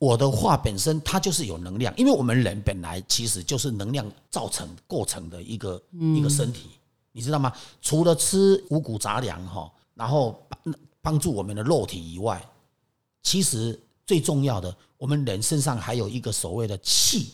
[0.00, 6.70] 我的话本身它就是有能量，因为我们人本来其实就是能量造成构成的一个一个身体，
[7.12, 7.52] 你知道吗？
[7.82, 12.42] 除了吃五谷杂粮哈，然后帮帮助我们的肉体以外，
[13.22, 13.78] 其实
[14.10, 17.28] 最重要的，我们人身上还有一个所谓的气，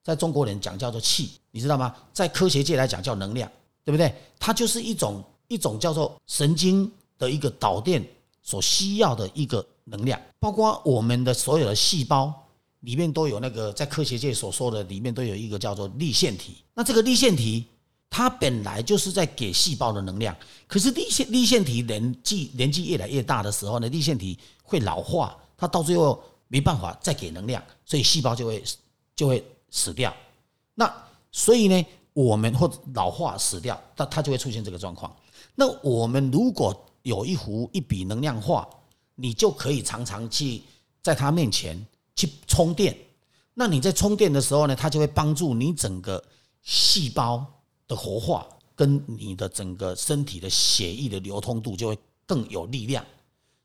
[0.00, 1.92] 在中国人讲叫做气，你知道吗？
[2.12, 3.50] 在科学界来讲叫能量，
[3.84, 4.14] 对不对？
[4.38, 8.00] 它就是一种一种叫做神经的一个导电
[8.42, 9.66] 所需要的一个。
[9.86, 12.32] 能量包括我们的所有的细胞
[12.80, 16.56] 里面都有那个，在科学界所说的里面都有一个叫做立腺体。
[16.72, 17.66] 那这个立腺体
[18.08, 20.34] 它本来就是在给细胞的能量，
[20.66, 28.62] 可是立腺立腺体年纪年纪越来越大的时候呢，立腺体会老化，它到最后没办法再给能量，所以细胞就会
[29.16, 30.14] 就会死掉。
[30.74, 30.92] 那
[31.32, 35.14] 所以呢，我们或者老化死掉，它它就会出现这个状况。
[35.54, 38.68] 那我们如果有一幅一笔能量画。
[39.16, 40.60] 你就可以常常去
[41.00, 42.98] 在他面前去充电，
[43.54, 46.20] 那你在充电的时候呢，它就会帮助你整个
[46.62, 47.46] 细胞
[47.86, 53.04] 的活化，跟你的整个身体的血液的流通度就会更有力量，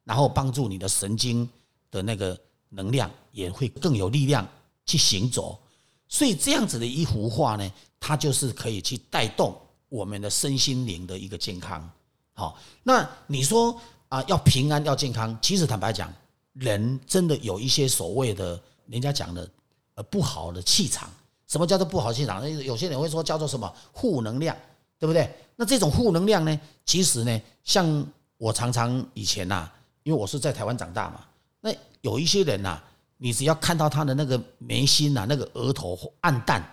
[0.04, 1.50] 然后帮助你的神经
[1.92, 4.48] 的那个能量也会更有力量
[4.86, 5.60] 去行走。
[6.08, 9.56] 所以这样子的一幅画呢，它就是可以去带动
[9.90, 11.90] 我们的身心灵的一个健康。
[12.34, 16.12] 好，那你说啊，要平安要健康，其实坦白讲，
[16.54, 19.50] 人真的有一些所谓的人家讲的
[19.96, 21.10] 呃不好的气场。
[21.48, 22.48] 什么叫做不好气场？
[22.64, 24.56] 有些人会说叫做什么负能量，
[24.98, 25.32] 对不对？
[25.56, 28.06] 那这种负能量呢，其实呢，像
[28.38, 29.70] 我常常以前呐，
[30.04, 31.26] 因为我是在台湾长大嘛，
[31.62, 32.82] 那有一些人呐。
[33.22, 36.64] 你只要看到他的那个眉心呐，那个额头暗淡，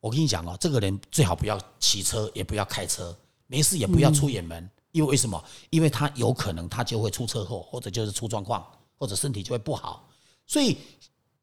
[0.00, 5.40] 我跟你讲哦，这个人最好不要骑车，也不要开车，没事也不要出远门，因为为什么？
[5.70, 10.08] 因为他有可能他就会出车祸，或者就是出状况，或者身体就会不好。
[10.48, 10.76] 所以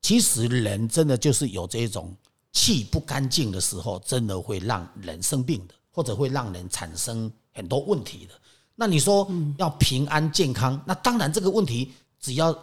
[0.01, 2.13] 其实人真的就是有这种
[2.51, 8.33] 气不干净的时候，真的会让人生病的，或者会让人产生很多问题的。
[8.75, 9.25] 那你说
[9.57, 11.93] 要平安健康，那当然这个问题
[12.25, 12.57] 只要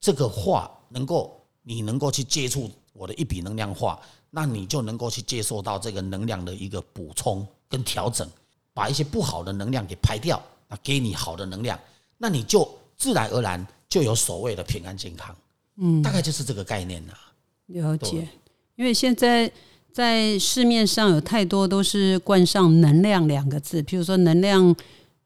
[0.00, 0.70] 这个话。
[0.90, 8.26] 能够你能够去接触我的一笔能量化，那你就能够去接受到这个能量的一个补充跟调整，
[8.72, 11.78] 把一些不好的能量给排掉，那给你好的能量，
[12.16, 12.66] 那你就
[12.96, 15.36] 自然而然就有所谓的平安健康。
[15.76, 17.12] 嗯，大概就是这个概念呐。
[17.66, 18.26] 了解，
[18.76, 19.52] 因为现在
[19.92, 24.74] 在市面上有太多都是冠上“能量”两个字，譬如说能量。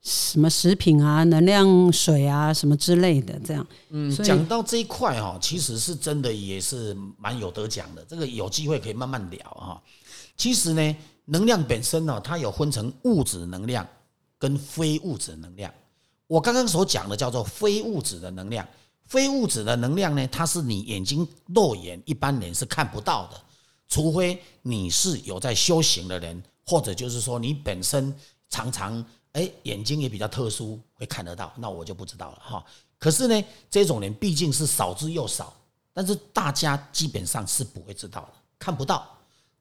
[0.02, 3.64] 什么食品啊，能量水啊，什么之类的，这样。
[3.90, 8.04] 嗯，讲到这一块哈，其实是真的也是蛮有得讲的。
[8.08, 9.80] 这个有机会可以慢慢聊哈。
[10.36, 13.86] 其实呢，能量本身呢，它有分成物质能量
[14.38, 15.72] 跟非物质能量。
[16.26, 18.66] 我刚刚所讲的叫做非物质的能量，
[19.04, 23.40] 非物质的能量呢，它是你眼睛肉眼一般人是看不到的，
[23.86, 28.12] 除非你是有在修行的人，或者就是说你本身
[28.50, 29.04] 常常。
[29.32, 32.64] 哎，眼睛也比较特殊，会看得到，那我就不知道了哈。
[32.98, 35.52] 可是呢，这种人毕竟是少之又少，
[35.92, 39.08] 但是大家基本上是不会知道的，看不到。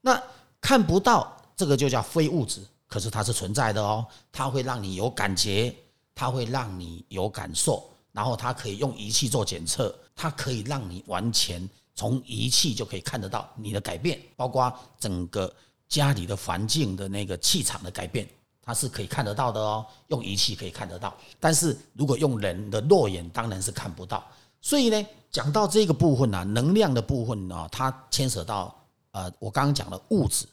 [0.02, 0.22] 那
[0.60, 5.74] 看不到这个就叫非物质，可是它是存在的哦，它会让你有感觉，
[6.14, 15.52] 它会让你有感受，然后它可以用仪器做检测，它可以让你完全从仪器就可以看得到你的改变，包括整个
[15.88, 18.28] 家里的环境的那个气场的改变。
[18.72, 24.24] 它是可以看得到的哦，用仪器可以看得到，但是如果用人的肉眼，当然是看不到。
[24.62, 28.74] 所以呢，讲到这个部分呢，能量的部分呢，它牵扯到
[29.12, 30.46] 呃，我刚刚讲的物质，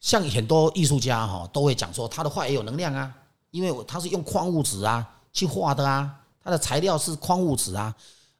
[0.00, 3.14] 像很多艺术家哈，都会讲说他的画也有能量啊，
[3.52, 6.12] 因为他是用矿物质啊去画的啊，
[6.42, 7.94] 它的材料是矿物质啊。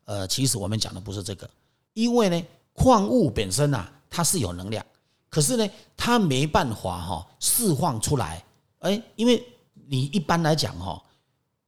[0.07, 1.49] 呃，其实我们讲的不是这个，
[1.93, 4.85] 因为呢，矿物本身呐，它是有能量，
[5.31, 8.43] 可是呢，它没办法哈释放出来。
[8.85, 9.43] 哎，因为
[9.89, 11.03] 你一般来讲哈，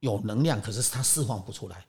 [0.01, 1.83] 有能量，可是它释放不出来，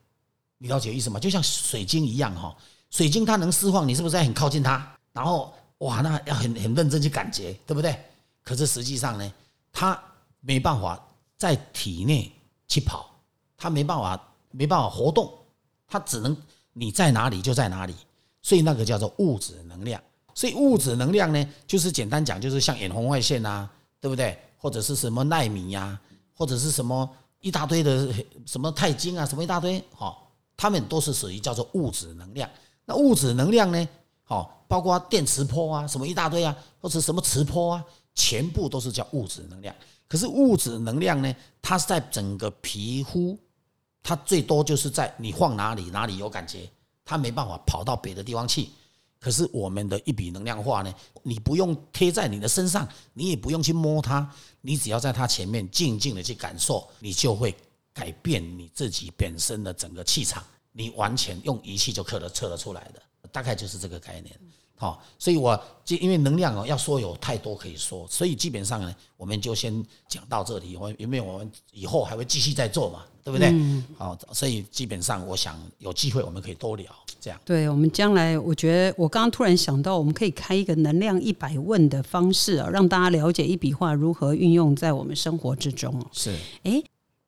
[0.56, 1.20] 你了解意思吗？
[1.20, 2.56] 就像水晶一样哈，
[2.90, 4.90] 水晶它能释放，你是不是在很靠近它？
[5.12, 7.94] 然后哇，那要很很认真去感觉，对不对？
[8.42, 9.32] 可是实际上呢，
[9.70, 10.02] 它
[10.40, 10.98] 没办法
[11.36, 12.32] 在体内
[12.66, 13.10] 去跑，
[13.54, 14.18] 它没办法
[14.50, 15.30] 没办法活动，
[15.86, 16.34] 它只能
[16.72, 17.94] 你在哪里就在哪里，
[18.40, 20.02] 所以那个叫做物质能量。
[20.34, 23.68] 所以物质能量呢，就是简单讲，就是像远红外线啊，
[24.00, 24.38] 对不对？
[24.58, 25.98] 或者是什么纳米呀，
[26.34, 27.08] 或者是什么
[27.40, 28.12] 一大堆的
[28.44, 32.50] 什么钛金啊，什么一大堆，好，它们都是属于叫做物质能量。
[32.84, 33.88] 那物质能量呢，
[34.24, 39.74] 好，包括电磁波啊，什么一大堆啊，或者什么磁波啊，全部都是叫物质能量。
[40.08, 43.38] 可是物质能量呢，它是在整个皮肤，
[44.02, 46.68] 它最多就是在你放哪里哪里有感觉，
[47.04, 48.70] 它没办法跑到别的地方去。
[49.20, 57.54] 可是我们的一笔能量化呢，你不用贴在你的身上，你也不用去摸它，你只要在它前面静静的去感受，你就会
[57.92, 63.02] 改变你自己本身的整个气场，你完全用仪器就测得测得出来的，
[63.32, 64.38] 大概就是这个概念。
[64.76, 70.76] 好，所以我就因为能量哦，要说有太多可以说，所以基本上呢，我们就先讲到这里。
[70.76, 73.52] 我因为我们以后还会继续再做嘛，对不对？
[73.98, 76.86] 好，所以基本上我想有机会我们可以多聊
[77.20, 77.38] 这样。
[77.44, 86.82] 对我们将来，我觉得我刚刚突然想到，我们可以开一个能量一百问的方式啊，让大家了解一笔画如何运用在我们生活之中是，哎，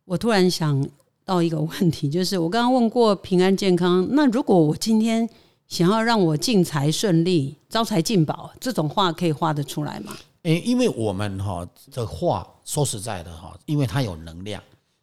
[0.07, 0.89] 我突然想
[1.25, 5.29] 到一个问题，就是我刚刚问过平安健康，那如果我今天。
[5.71, 10.13] 想要让我进财顺利、招财进宝，这种画可以画得出来吗？
[10.43, 14.61] 诶，因为我们哈的画，说实在的哈，因为它有能量，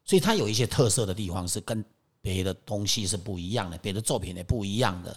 [0.07, 1.83] 所以它有一些特色的地方是跟
[2.21, 5.15] 别的东西是不一样的，别的作品也不一样的。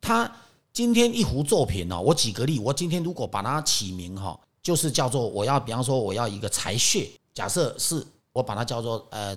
[0.00, 0.30] 它
[0.72, 9.36] 今天一幅作品呢，我举个例，我今天如果把它起名哈，就是叫做我要，比方说我要一个财穴，假设是我把它叫做呃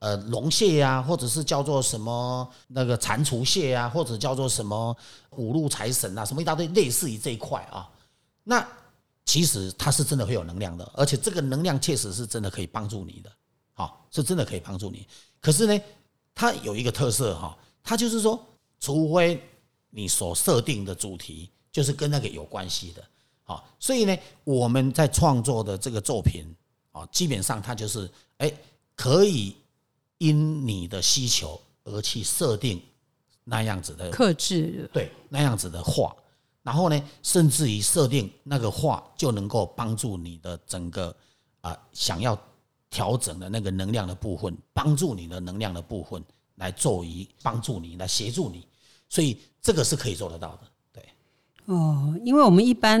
[0.00, 4.96] 呃龙蟹呀、或者是叫做什么那个蟾蜍蟹呀、或者叫做什么
[5.36, 7.88] 五路财神啊，什么一大堆，类似于这一块啊。
[8.42, 8.66] 那
[9.24, 13.30] 其实它是真的会有能量的，而且这个能量确实是真的可以帮助你的，
[13.82, 15.04] 好，是真的可以帮助你。
[15.40, 15.80] 可是呢，
[16.36, 18.38] 它有一个特色哈，它就是说，
[18.78, 19.42] 除非
[19.90, 23.02] 你所设定的主题就是跟那个有关系的，
[23.42, 26.46] 好，所以呢，我们在创作的这个作品
[26.92, 28.52] 啊，基本上它就是哎，
[28.94, 29.56] 可以
[30.18, 32.80] 因你的需求而去设定
[33.42, 36.14] 那样子的克制对那样子的画，
[36.62, 41.14] 然后呢，甚至于设定那个画就能够帮助你的整个
[41.62, 42.36] 啊、想要
[42.92, 46.22] 调整的那个能量的部分，帮助你的能量的部分
[46.56, 48.66] 来作为帮助你来协助你，
[49.08, 50.58] 所以这个是可以做得到的。
[50.92, 51.02] 对，
[51.64, 53.00] 哦，因为我们一般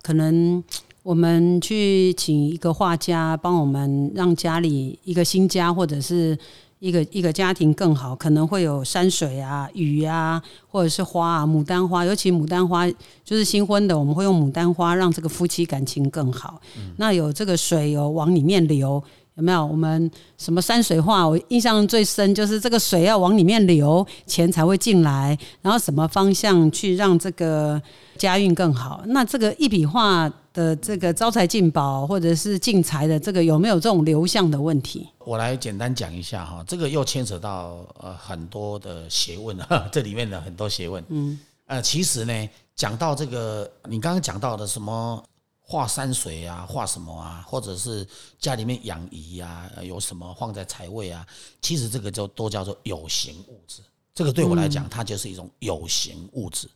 [0.00, 0.62] 可能
[1.02, 6.38] 我们去请一个画家帮我们让家里一个新家或者是
[6.78, 12.88] 一个一个家庭更好，可能会有山水啊、雨啊，或者是花啊，牡丹花，尤其牡丹花
[13.24, 16.60] 就是新婚的，我们会用牡丹花让这个夫妻感情更好。
[16.98, 19.02] 那有这个水有往里面流。
[19.34, 21.26] 有没有我们什么山水画？
[21.26, 25.36] 我印象最深就是这个水要往里面流，钱才会进来。
[25.62, 27.80] 然后什么方向去让这个
[28.18, 29.02] 家运更好？
[29.06, 35.08] 那这个一笔画的这个招财进宝或者是进财的这个有没有这种流向的问题？
[35.20, 41.02] 我来简单讲一下哈，这个又牵扯到呃很多的学问啊，这里面的很多学问。
[41.08, 45.24] 嗯，呃，其实呢，讲到这个，你刚刚讲到的什么
[45.72, 48.06] 画山水啊，画什么啊，或者是
[48.38, 51.26] 家里面养鱼啊，呃有什么放在财位啊，
[51.62, 53.80] 其实这个就都叫做有形物质。
[54.12, 56.68] 这个对我来讲，它就是一种有形物质。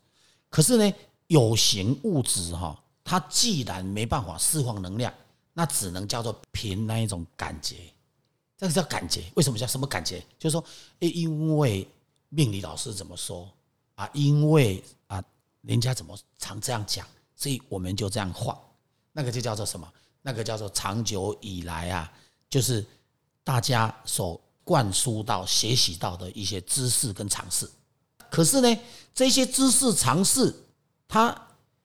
[0.49, 5.13] 可是呢，有形物质哈，它既然没办法释放能量，
[5.53, 7.77] 那只能叫做凭那一种感觉。
[8.57, 10.25] 这个叫感觉，为什么叫什么感觉？
[10.39, 10.65] 就是说，
[11.01, 11.87] 诶，因为
[12.31, 13.47] 命理老师怎么说
[13.95, 14.09] 啊？
[14.15, 15.23] 因为啊，
[15.61, 18.59] 人家怎么常这样讲，所以我们就这样画。
[19.17, 19.91] 那个就叫做什么？
[20.21, 22.13] 那个叫做长久以来啊，
[22.51, 22.85] 就是
[23.43, 27.67] 大家所灌输到、学习到的一些知识跟常识。
[28.29, 28.79] 可是呢，
[29.15, 30.55] 这些知识常识，
[31.09, 31.35] 它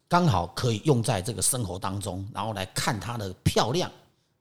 [0.10, 3.89] 刚好可以用在这个生活当中，然后来看它的漂亮，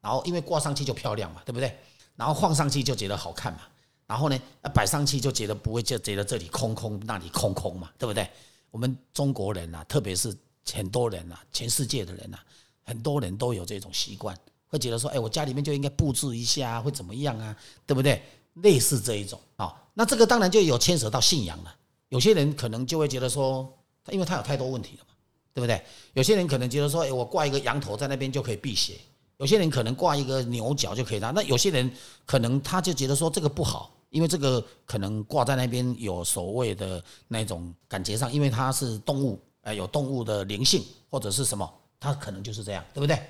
[0.00, 1.78] 然后因为挂上去就漂亮嘛，对不对？
[2.16, 3.60] 然后放上去就觉得好看嘛，
[4.04, 4.40] 然后呢，
[4.74, 8.28] 摆上去就觉得不会就觉得这里空空，那里空空嘛，对不对？
[8.72, 10.36] 我们中国人啊，特别是
[10.72, 12.42] 很多人啊，全世界的人啊，
[12.90, 18.20] 很多人都有这种习惯，会觉得说，哎，我家里面就应该布置一下，会怎么样啊，对不对？
[18.54, 21.72] 类似这一种啊、那这个当然就有牵扯到信仰了。
[22.08, 23.72] 有些人可能就会觉得说，
[24.10, 25.14] 因为他有太多问题了嘛，
[25.54, 25.80] 对不对？
[26.14, 28.94] 有些人可能觉得说，哎，我挂一个羊头在那边就可以辟邪；
[29.36, 31.30] 有些人可能挂一个牛角就可以拿。
[31.30, 31.88] 那有些人
[32.26, 43.22] 可能他就觉得说这个不好，因为这个可能挂在那边有所谓的那种感觉上，因为它是动物，哎，有动物的灵性或者是什么，他可能就是这样，对不对？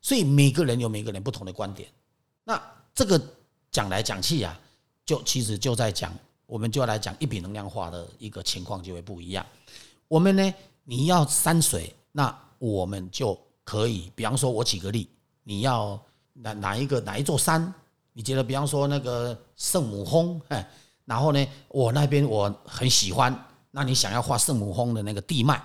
[0.00, 1.88] 所以每个人有每个人不同的观点。
[2.44, 2.62] 那
[2.94, 3.20] 这个
[3.72, 4.56] 讲来讲去呀、
[5.04, 9.44] 就其实就在讲，我们就要来讲一笔能量化的一个情况就会不一样。
[10.06, 15.08] 我们呢，你要山水，那我们就可以，比方说，我举个例，
[15.42, 16.00] 你要
[16.32, 17.72] 哪哪一个哪一座山，
[18.12, 20.68] 你觉得，比方说那个圣母峰，哎，
[21.04, 23.34] 然后呢，我那边我很喜欢，
[23.70, 25.62] 那你想要画圣母峰的那个地脉，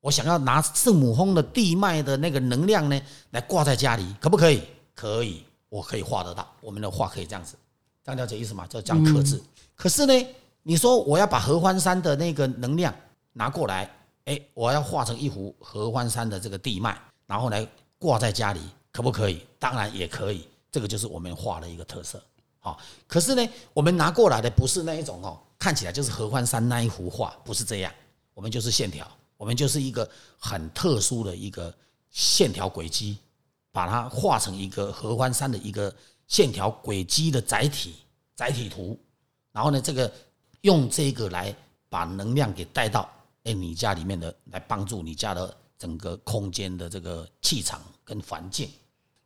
[0.00, 4.62] 我想要拿圣母峰的地脉的那个能量呢，来挂在家里，可不可以？
[4.94, 7.54] 可以，我可以画得到，我们的画可以这样子，
[8.04, 8.66] 这样了解意思吗？
[8.66, 9.40] 就这样克制。
[9.76, 10.26] 可是呢，
[10.62, 12.94] 你说我要把合欢山的那个能量
[13.32, 13.90] 拿过来，
[14.24, 17.66] 哎，我要画成一幅合欢山的这个地脉，然后来
[17.98, 18.60] 挂在家里，
[18.92, 19.46] 可不可以？
[19.58, 22.22] 当然也可以，这个就是我们画的一个特色。
[22.58, 27.92] 好，可是呢，我们拿过来的不是那一种哦，看起来就是合欢山那一幅画，不是这样，
[28.34, 29.06] 我们就是线条，
[29.40, 30.06] 我们就是一个
[30.38, 31.74] 很特殊的一个
[32.10, 33.16] 线条轨迹，
[33.72, 35.90] 把它画成一个合欢山的一个
[36.26, 37.94] 线条轨迹的载体
[38.36, 39.00] 载体图，
[39.50, 40.12] 然后呢，这个
[40.60, 41.56] 用这个来
[41.88, 43.10] 把能量给带到
[43.44, 48.68] 哎你家里面的，来帮助你家的整个空间的这个气场跟环境，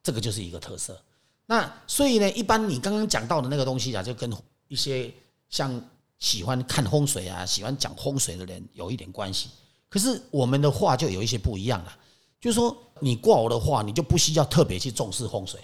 [0.00, 0.96] 这个就是一个特色。
[1.44, 4.32] 那所以呢，一般你刚刚讲到的那个东西啊，就跟
[4.68, 5.12] 一些
[5.48, 5.84] 像
[6.20, 9.50] 喜欢看风水啊、喜欢讲风水的人有一点关系。
[9.94, 11.96] 可是我们的话就有一些不一样了，
[12.40, 15.60] 就是说你挂我的话，你就不需要特别去重视风水。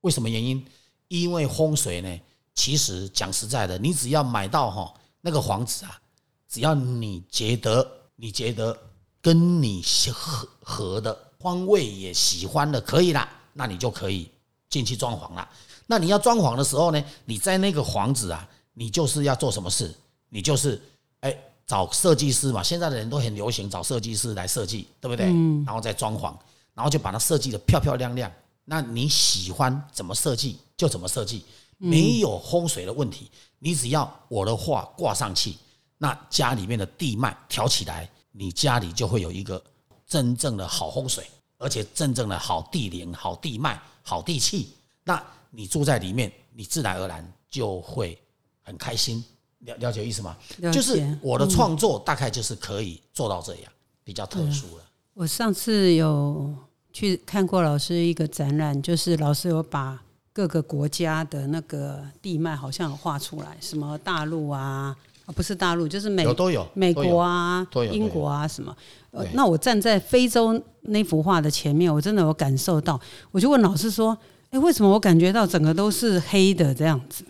[0.00, 0.66] 为什么原因？
[1.06, 2.20] 因为风水呢，
[2.52, 6.00] 其实讲实在的，你只要买到哈那个房子啊，
[6.48, 8.76] 只要你觉得你觉得
[9.22, 14.28] 跟你合合的方位也喜欢的可以啦，那你就可以
[14.68, 15.48] 进去装潢啦。
[15.86, 19.94] 那你要装潢的时候呢，你在那个房子啊，你就是要做什么事？
[20.28, 20.82] 你就是
[21.20, 21.36] 哎
[21.70, 22.60] 找设计师嘛。
[22.60, 25.26] 现在的人都很流行找设计师来设计，对不对？
[25.64, 26.34] 然后再装潢，
[26.74, 28.28] 然后就把它设计的漂漂亮亮。
[28.64, 31.44] 那你喜欢怎么设计就怎么设计，
[31.76, 33.30] 没有风水的问题。
[33.60, 35.54] 你只要我的画挂上去，
[35.96, 39.62] 那家里面的地脉调起来，你家里就会有一个
[40.08, 41.24] 真正的好风水，
[41.56, 44.74] 而且真正的好地灵、好地脉、好地气。
[45.04, 48.20] 那你住在里面，你自然而然就会
[48.60, 49.24] 很开心。
[49.66, 50.36] 了了解意思吗？
[50.72, 53.72] 就是我的创作大概就是可以做到这样，
[54.04, 54.84] 比较特殊了。
[55.14, 56.54] 我上次有
[56.92, 60.00] 去看过老师一个展览，就是老师有把
[60.32, 64.96] 各个国家的那个地脉好像有画出来，什么大陆啊，
[65.26, 68.74] 啊不是大陆，就是美有都有美国啊都有、英国啊什么。
[69.10, 72.98] 呃，那我站在非洲那幅画的前面，我真的有感受到，
[73.32, 74.16] 我就问老师说
[74.50, 77.24] ：“哎，为什么我感觉到整个都是黑的这样子？”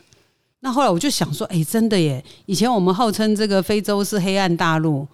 [0.60, 2.22] 那后来我就想说：“哎，真的耶！
[2.46, 5.06] 以前我们号称这个非洲是黑暗大陆，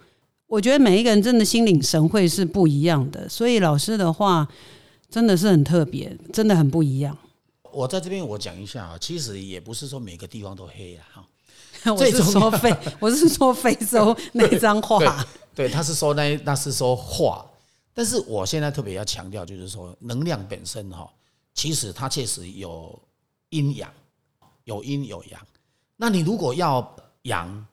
[0.45, 4.47] 我觉得每一个人真的心领神会是不一样的，所以老师的话
[5.09, 7.17] 真的是很特别，真的很不一样。
[7.71, 11.27] 我在这边我讲一下啊，其实也不是说每个地方都黑啊，哈。
[11.93, 15.25] 我是说非， 我是说非洲那张画，
[15.55, 17.45] 对，他是说那那是说画，
[17.93, 21.07] 但是我现在特别要强调，就是说能量本身哈，
[21.53, 22.99] 其实它确实有
[23.51, 23.89] 阴阳，
[24.67, 25.47] 有阴有阳。
[25.95, 27.65] 那你如果要阳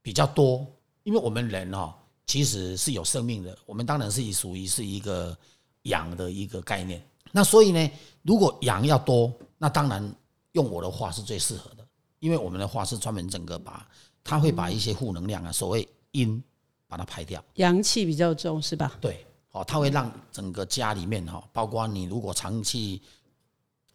[0.00, 0.64] 比较多，
[1.02, 5.36] 因为我们人哈其实是有生命的，我们当然是以属于是一个
[5.82, 7.04] 阳的一个概念。
[7.32, 7.90] 那所以呢，
[8.22, 10.14] 如果阳要多，那当然
[10.52, 11.84] 用我的话是最适合的，
[12.20, 13.86] 因为我们的话是专门整个把
[14.22, 16.40] 它会把一些负能量啊，所谓阴
[16.86, 17.44] 把它排掉。
[17.54, 18.96] 阳气比较重是吧？
[19.00, 23.02] 对，哦，它会让整个家里面哈，包括你如果长期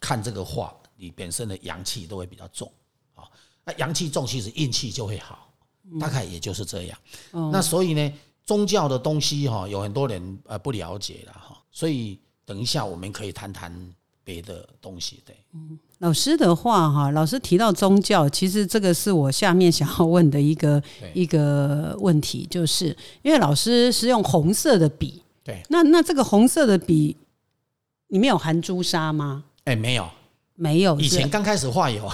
[0.01, 2.71] 看这个画，你本身的阳气都会比较重
[3.15, 3.25] 啊。
[3.65, 5.51] 那阳气重，其实运气就会好，
[5.99, 6.97] 大概也就是这样。
[7.51, 8.13] 那所以呢，
[8.45, 13.73] 宗教的东西哈，有很多人呃不了解了哈，所以等一下我们可以谈谈
[14.23, 15.23] 别的东西。
[15.25, 15.35] 对，
[15.97, 20.81] 老师的话哈，老师提到宗教，其实这个是我下面想要问的一个
[21.13, 27.17] 一个问题，就是因为老师是用红色的笔，对，那那这个红色的笔
[28.07, 29.43] 里面有含朱砂吗？
[29.65, 30.09] 哎，没有，
[30.61, 32.07] 没有，以前刚开始画有，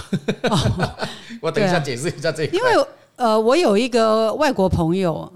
[1.42, 2.58] 我等一下解释一下这一块。
[2.58, 2.86] 因为
[3.16, 5.30] 呃，我有一个外国朋友，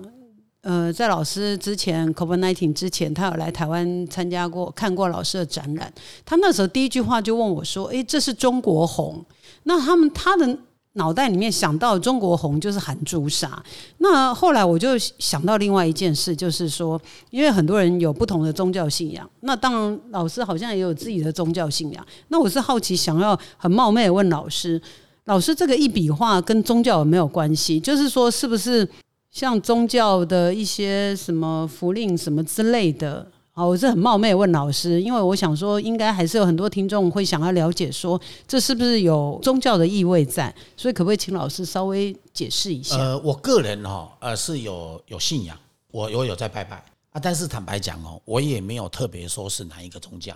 [0.62, 5.92] 呃，在老师之前 COVID nineteen 之前，他有来台湾参加过、看过老师的展览。
[6.24, 9.22] 他那时候第一句话就问我说：“诶，这是中国红？”
[9.64, 10.56] 那他们他的
[10.94, 13.62] 脑袋里面想到中国红就是含朱砂。
[13.98, 22.06] 那后来我就想到另外一件事，就是说，因为很多人有不同的宗教信仰，那当然老师好像也有自己的宗教信仰。
[22.28, 24.80] 那我是好奇，想要很冒昧的问老师。
[25.26, 27.78] 老师，这个一笔画跟宗教有没有关系？
[27.78, 28.86] 就是说，是不是
[29.30, 33.26] 像宗教的一些什么符令什么之类的？
[33.54, 40.54] 好，我是很冒昧问老师，因为我想说，应该还是有很多听众会想要了解说，这是不是有宗教的意味在？
[40.74, 42.96] 所以，可不可以请老师稍微解释一下？
[42.96, 45.54] 呃，我个人哈、呃是有有信仰，
[45.90, 50.34] 我我有在拜拜啊，但是坦白讲哦，我也没有特别说是哪一个宗教。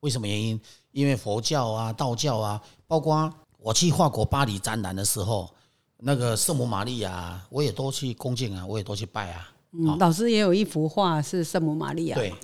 [0.00, 0.60] 为什么原因？
[0.92, 5.48] 因为佛教啊、道教啊，包括我去法国巴黎展览的时候，
[5.96, 9.50] 那个圣母玛利亚，我也都去恭敬啊，我也都去拜啊。
[9.72, 12.36] 嗯，老师也有一幅画是圣母玛利亚，对，好、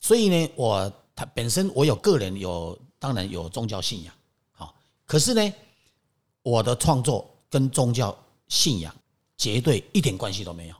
[0.00, 4.14] 所以呢，我他本身我有个人有，当然有宗教信仰，
[4.52, 4.74] 好、
[5.06, 5.52] 可是呢，
[6.42, 8.16] 我的创作跟宗教
[8.48, 8.94] 信仰
[9.36, 10.74] 绝对一点关系都没有。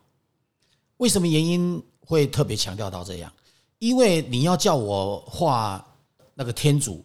[0.96, 3.32] 为什么原因会特别强调到这样？
[3.78, 5.86] 因为你要叫我画
[6.34, 7.04] 那个天主，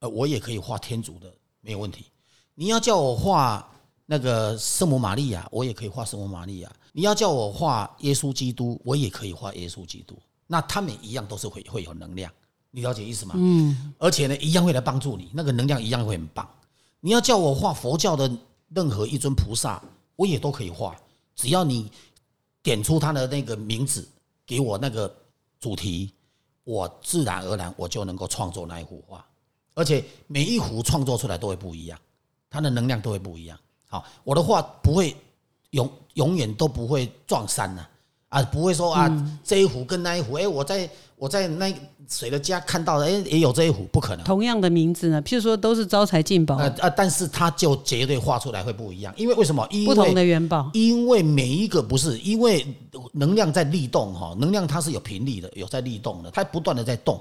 [0.00, 2.06] 呃，我也可以画天主的，没有问题。
[2.54, 3.68] 你要叫我画
[4.04, 6.72] 那个圣母玛利亚，我也可以画圣母玛利亚。
[6.92, 10.16] 你要叫我画耶稣基督，我也可以画耶稣基督。
[10.46, 12.32] 那他们一样都是会会有能量，
[12.70, 13.34] 你了解意思吗？
[13.36, 13.94] 嗯。
[13.98, 16.48] 而且呢，一样会来帮助你，那个能量一样会很棒。
[17.00, 18.30] 你要叫我画佛教的
[18.68, 19.82] 任何一尊菩萨，
[20.16, 20.96] 我也都可以画，
[21.34, 21.90] 只要你
[22.62, 24.08] 点出他的那个名字，
[24.44, 25.14] 给我那个
[25.60, 26.12] 主题，
[26.64, 29.24] 我自然而然我就能够创作那一幅画，
[29.74, 31.98] 而且每一幅创作出来都会不一样，
[32.50, 33.58] 它的能量都会不一样。
[33.88, 35.14] 好，我的画不会
[35.70, 37.90] 永永远都不会撞衫呐、啊，
[38.50, 39.10] 不会说啊、
[39.42, 41.72] 这一幅跟那一幅，哎，我在我在那
[42.08, 44.24] 谁的家看到的，哎，也有这一幅，不可能。
[44.24, 49.66] 同样的名字呢，譬如说都是招财进宝，呃呃，但是它就绝对画出来会不一样，因为为什么？
[49.70, 50.70] 因为不同的元宝。
[50.74, 52.66] 因为每一个不是，因为
[53.12, 57.20] 能量在律动哈，能量它是有频率的，有在律动的，它不断的在动。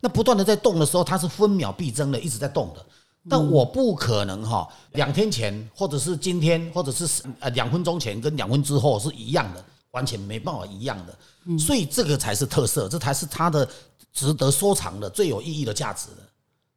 [0.00, 2.84] 那不断的在动的时候，它是分秒必争的，一直在动的。
[3.28, 11.58] 但我不可能哈，两天前或者是今天或者是呃两分钟前跟两分之后是一样的，完全没办法一样的。
[11.58, 13.66] 所以这个才是特色，这才是它的
[14.12, 16.22] 值得收藏的最有意义的价值的，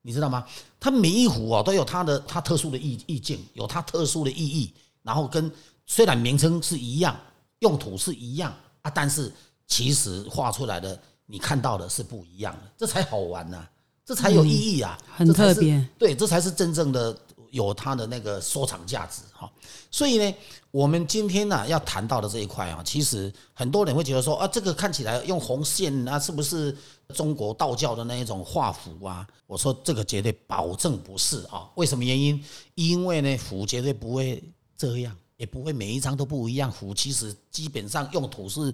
[0.01, 0.45] 你知道吗？
[0.80, 4.72] 它每一壶啊都有它的它特殊的意意境，有它特殊的意义，
[5.03, 5.51] 然后跟
[5.86, 7.20] 虽然名称是一样，
[7.59, 9.32] 用途是一样啊，但是
[9.68, 13.68] 其实画出来的你看到的是不一样的，这才好玩呐。
[14.07, 15.84] 这才有意义啊，很特别。
[15.97, 17.18] 对，这才是真正的
[17.56, 19.49] 有它的那个收藏价值哈。
[19.89, 20.36] 所以呢，
[20.72, 26.76] 我们今天呢要谈到的这一块啊，其实很多人会觉得说啊，这个看起来用红线啊，是不是
[27.14, 29.26] 中国道教的那一种画符啊？
[29.47, 31.70] 我说这个绝对保证不是啊。
[31.76, 32.43] 为什么原因？
[32.76, 34.43] 因为呢，符绝对不会
[34.78, 36.70] 这样，也不会每一张都不一样。
[36.70, 38.74] 符其实基本上用途是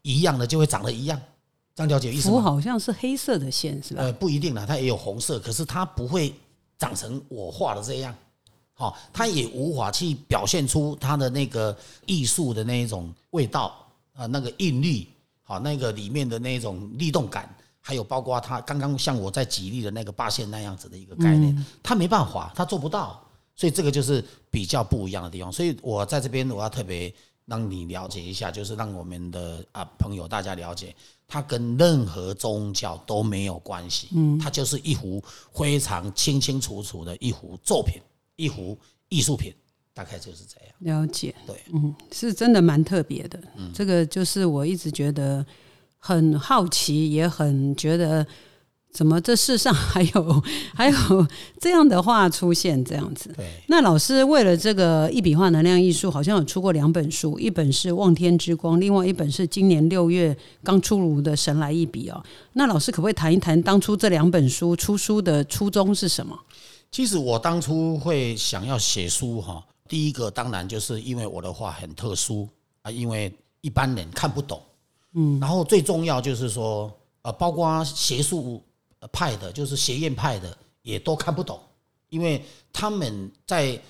[0.00, 1.20] 一样的，就会长得一样。
[1.74, 4.02] 张小姐意思符好像是黑色的线是吧？
[4.02, 6.32] 呃，不一定啦，它也有红色，可是它不会
[6.82, 8.12] 长成我画的这样，
[8.74, 11.76] 好，他也无法去表现出他的那个
[12.06, 15.06] 艺术的那一种味道啊，那个韵律，
[15.44, 17.48] 好，那个里面的那种律动感，
[17.80, 23.24] 还有包括他刚刚像我在举例的那个八线那样子的一个概念，他没办法，他做不到，
[23.54, 25.52] 所以这个就是比较不一样的地方。
[25.52, 27.14] 所以我在这边我要特别
[27.44, 30.92] 让你了解一下，就是让我们的啊朋友大家了解。
[31.32, 35.24] 它跟任何宗教都没有关系，嗯，它就是一幅
[35.54, 38.02] 非常清清楚楚的一幅作品，
[38.36, 38.76] 一幅
[39.08, 39.50] 艺术品，
[39.94, 41.00] 大概就是这样。
[41.00, 43.42] 了解，对，嗯，是真的蛮特别的。
[43.56, 45.42] 嗯，这个就是我一直觉得
[45.96, 48.26] 很好奇，也很觉得。
[48.92, 50.42] 怎么这世上 还有
[50.76, 51.26] 还有
[51.58, 53.32] 这样的话出现这样子？
[53.34, 53.46] 对。
[53.68, 62.22] 那老师为了这个一笔画能量艺术，好像有出过两本书，一本是《望天之光》，另外一本是今年六月刚出炉的《神来一笔》哦。
[62.52, 66.38] 那老师可不可以谈一谈当初这两本书出书的初衷是什么？
[66.90, 72.46] 其实我当初会想要写书哈，第一个当然就是因为我的画很特殊
[72.82, 73.32] 啊，因为
[73.62, 74.60] 一般人看不懂。
[75.14, 75.40] 嗯。
[75.40, 78.62] 然后最重要就是说，呃，包括学术。
[79.08, 81.60] 派的，就是学院派的，也都看不懂，
[82.08, 83.80] 因为他们在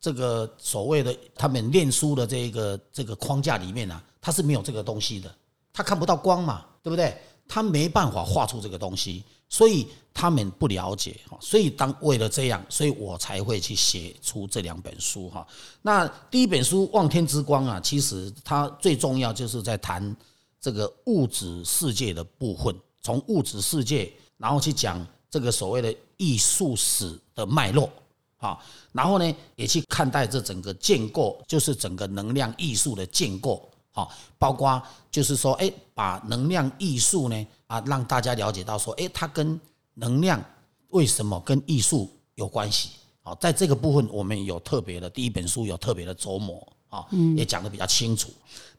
[0.00, 5.34] 这个所谓的他们念书的这个这个框架里面啊，他是没有这个东西的，
[5.72, 7.16] 他看不到光嘛，对不对？
[7.48, 11.38] 他没办法画出这个东西，所以他们不了解哈。
[11.40, 15.46] 所以当为了这样，所以我才会去写出这两本书哈。
[15.80, 20.14] 那第一本书《望天之光》啊，其实它最重要就是在谈
[20.60, 24.12] 这个物质世界的部分，从物质世界。
[24.38, 27.90] 然后去讲这个所谓的艺术史的脉络，
[28.38, 28.58] 啊，
[28.92, 34.08] 然后呢也去看待这整个建构，就是整个能量艺术的建构，啊，
[34.38, 39.60] 包括就是说，哎，把能量艺术呢，啊，让大家了解到说，哎，它跟
[39.94, 40.42] 能量
[40.88, 42.90] 为什么跟艺术有关系？
[43.22, 46.66] 好，在这个部分我们有特别的第一本书有特别的琢磨。
[46.88, 48.30] 啊，也讲得比较清楚。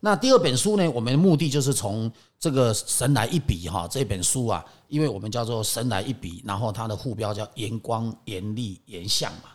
[0.02, 9.50] 那第二本书呢，我们的目的就是从这个“神来一笔”哈这本书啊，因为我们叫做“神来一笔”，然后它的副标叫“严光、严力、严相”嘛。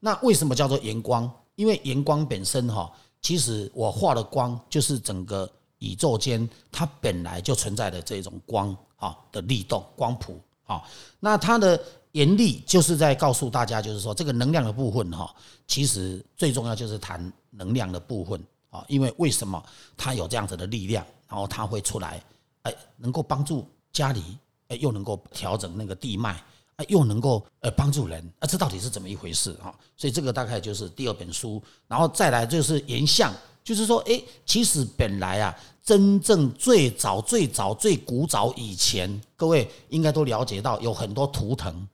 [0.00, 1.30] 那为什么叫做严光？
[1.56, 2.90] 因为严光本身哈，
[3.20, 5.48] 其实我画的光就是整个
[5.78, 10.82] 宇宙间它本来就存在的这种光啊的力动光谱啊。
[11.20, 11.78] 那它的
[12.12, 15.32] 严力就是在告诉大家，就是说这个能量的部分哈，
[15.68, 17.30] 其实最重要就是谈。
[17.54, 19.62] 能量的部分啊，因为为什么
[19.96, 22.22] 它有这样子的力量，然后它会出来，
[22.62, 24.38] 哎，能够帮助家里，
[24.68, 26.42] 哎，又能够调整那个地脉，
[26.76, 29.74] 哎，又能够呃帮助人，啊，这到底是怎么一回事啊？
[29.96, 33.30] 所以这个大概就是第二本书，然后再来就是言相，
[33.62, 41.86] 就是说，哎，其实本来啊，真正最早最早最古早以前，各位应该都了解到，有很多图腾，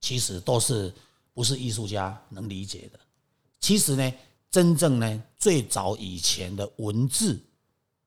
[0.00, 0.92] 其实都是
[1.32, 2.98] 不是艺术家能理解的，
[3.60, 4.12] 其实呢。
[4.54, 7.36] 真正呢，最早以前的文字，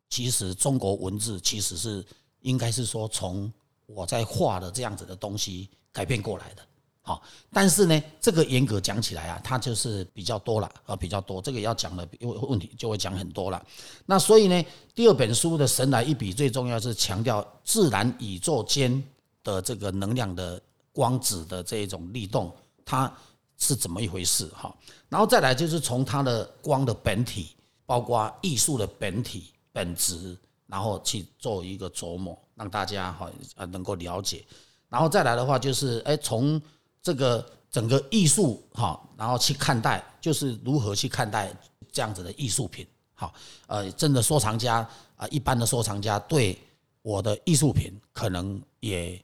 [0.10, 2.02] 其实中国文字其实是
[2.40, 3.52] 应该是说从
[3.86, 6.66] 我在画的这样子的东西改变过来的。
[7.02, 7.22] 好，
[7.52, 11.42] 但是呢，这个严格讲起来啊，它就是比较多了啊，比较多。
[11.42, 13.62] 这个要讲的因为问题就会讲很多了。
[14.06, 19.04] 那所以呢，第二本书的神来一笔，最重要是强调自然宇宙间
[19.44, 20.62] 的这个能量的
[20.94, 22.50] 光子的这一种律动，
[22.86, 23.14] 它。
[23.58, 24.74] 是怎么一回事哈？
[25.10, 27.56] 然后再来就是从它的光的本体，
[27.86, 30.38] 包括艺术的本体本质，
[30.68, 34.46] 然后去做一个琢磨，让大家哈呃能够了解。
[34.90, 36.62] 然后再来的话就是哎，从
[37.02, 41.52] 这个整个艺术哈，然后去看待，就是如何去看待
[41.92, 42.88] 这样子的艺术品。
[43.14, 43.34] 好，
[43.66, 46.58] 呃，真的收藏家啊，一般的收藏家对
[47.02, 49.20] 我的艺术品可能也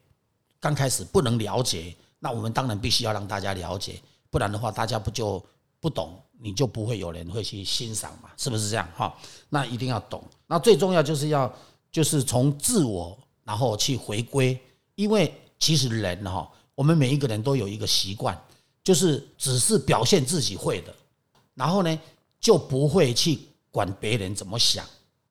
[0.60, 4.02] 刚开始不能了解，那我们当然必须要让大家了解。
[4.34, 5.40] 不然的话大家不就
[5.80, 9.16] 不懂，你就不会有人会去欣赏嘛，是不是这样哈？
[9.50, 10.24] 那一定要懂。
[10.48, 11.54] 那最重要就是要
[11.92, 14.60] 就是从自我然后去回归，
[14.96, 18.36] 因为其实人哈，我们每一个人都有一个习惯，
[18.84, 20.92] 就是只是表现自己会的，
[21.54, 22.00] 然后呢
[22.40, 24.84] 就不会去管别人怎么想。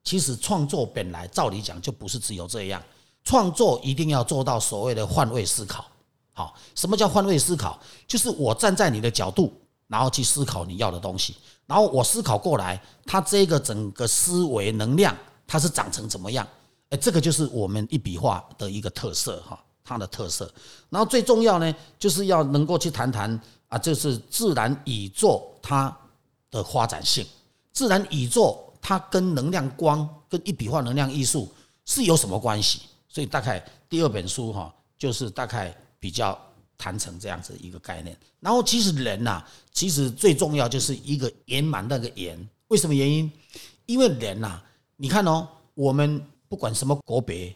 [0.04, 2.80] 其实创作本来照理讲就不是只有这样，
[3.24, 5.86] 创作一定要做到所谓的换位思考。
[6.32, 7.78] 好，什么叫换位思考？
[8.06, 9.52] 就是我站在你的角度，
[9.86, 15.16] 然后去思考你要的东西，然后我思考过来，它这个整个思维能量
[15.46, 16.46] 它是长成怎么样？
[16.90, 20.52] 哎，这个就是我们一笔画的一个特色哈，它的特色。
[20.90, 25.96] 然后最重要呢，就是要能够去谈谈啊，就是自然宇宙它
[26.50, 27.26] 的发展性，
[27.72, 28.68] 自然宇宙。
[28.84, 31.48] 它跟能量光、跟一笔画能量艺术
[31.84, 32.80] 是有什么关系？
[33.08, 35.72] 所以大概第二本书哈，就是大概
[36.02, 36.36] 比较
[36.76, 38.16] 谈成这样子一个概念。
[38.40, 39.40] 然后其实人呐，
[39.72, 42.36] 其实最重要就是一个圆满那个圆。
[42.66, 43.30] 为什么原因？
[43.86, 44.60] 因为人呐，
[44.96, 47.54] 你看哦，我们不管什么国别，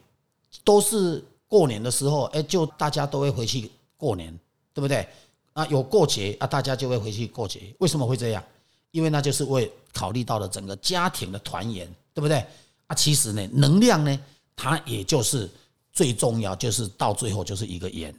[0.63, 4.33] 都是过年的时候，哎，就大家都会回去过年，
[4.73, 5.09] 对不对？
[5.55, 7.75] 啊，有过节啊，大家就会回去过节。
[7.81, 8.45] 为什么会这样？
[8.93, 12.45] 因为那就是为考虑到了整个家庭的团圆，对不对？
[12.87, 14.17] 啊，其实呢，能量呢，
[14.55, 15.51] 它也就是
[15.93, 18.15] 最重要，就是到最后就是一个圆。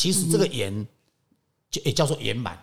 [0.00, 0.86] 其实这个圆
[1.70, 2.58] 就也叫做圆满，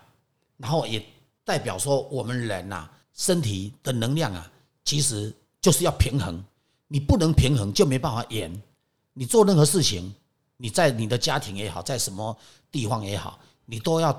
[0.56, 1.00] 然后也
[1.44, 4.50] 代表说我们人呐，身体的能量啊，
[4.84, 6.42] 其实就是要平衡。
[6.88, 8.50] 你不能平衡，就没办法圆。
[9.12, 10.12] 你做任何事情，
[10.56, 12.36] 你在你的家庭也好，在什么
[12.72, 14.10] 地方也好，你都要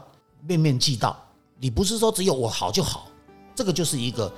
[0.48, 1.22] 面面俱到。
[1.60, 3.10] 你不是说只有我好就好。
[3.54, 4.34] 这个就是一个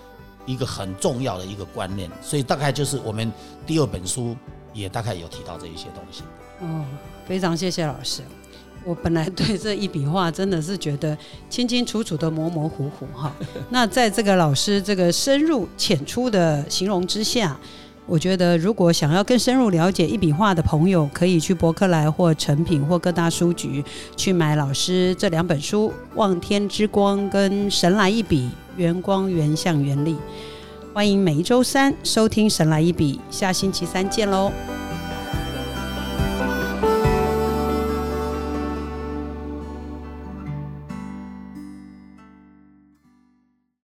[0.47, 3.31] 一个很重要的一个观念，所以大概就是我们
[3.67, 4.35] 第二本书
[4.73, 6.23] 也大概有提到这一些东西。
[6.61, 6.83] 哦，
[7.27, 8.23] 非常谢谢老师。
[8.83, 11.17] 我本来对这一笔画真的是觉得
[11.49, 13.33] 清清楚楚的模模糊糊哈。
[13.69, 17.57] 那在这个老师这个深入浅出的形容之下。
[18.07, 23.81] 我觉得，如果想要更深入了解一笔画的朋友，可以去博客来或成品或各大书局
[24.17, 30.17] 去买老师这两本书《望天之光》跟《神来一笔》，圆光圆相圆力。
[30.93, 34.51] 欢迎每一周三收听《神来一笔》，下星期三见喽。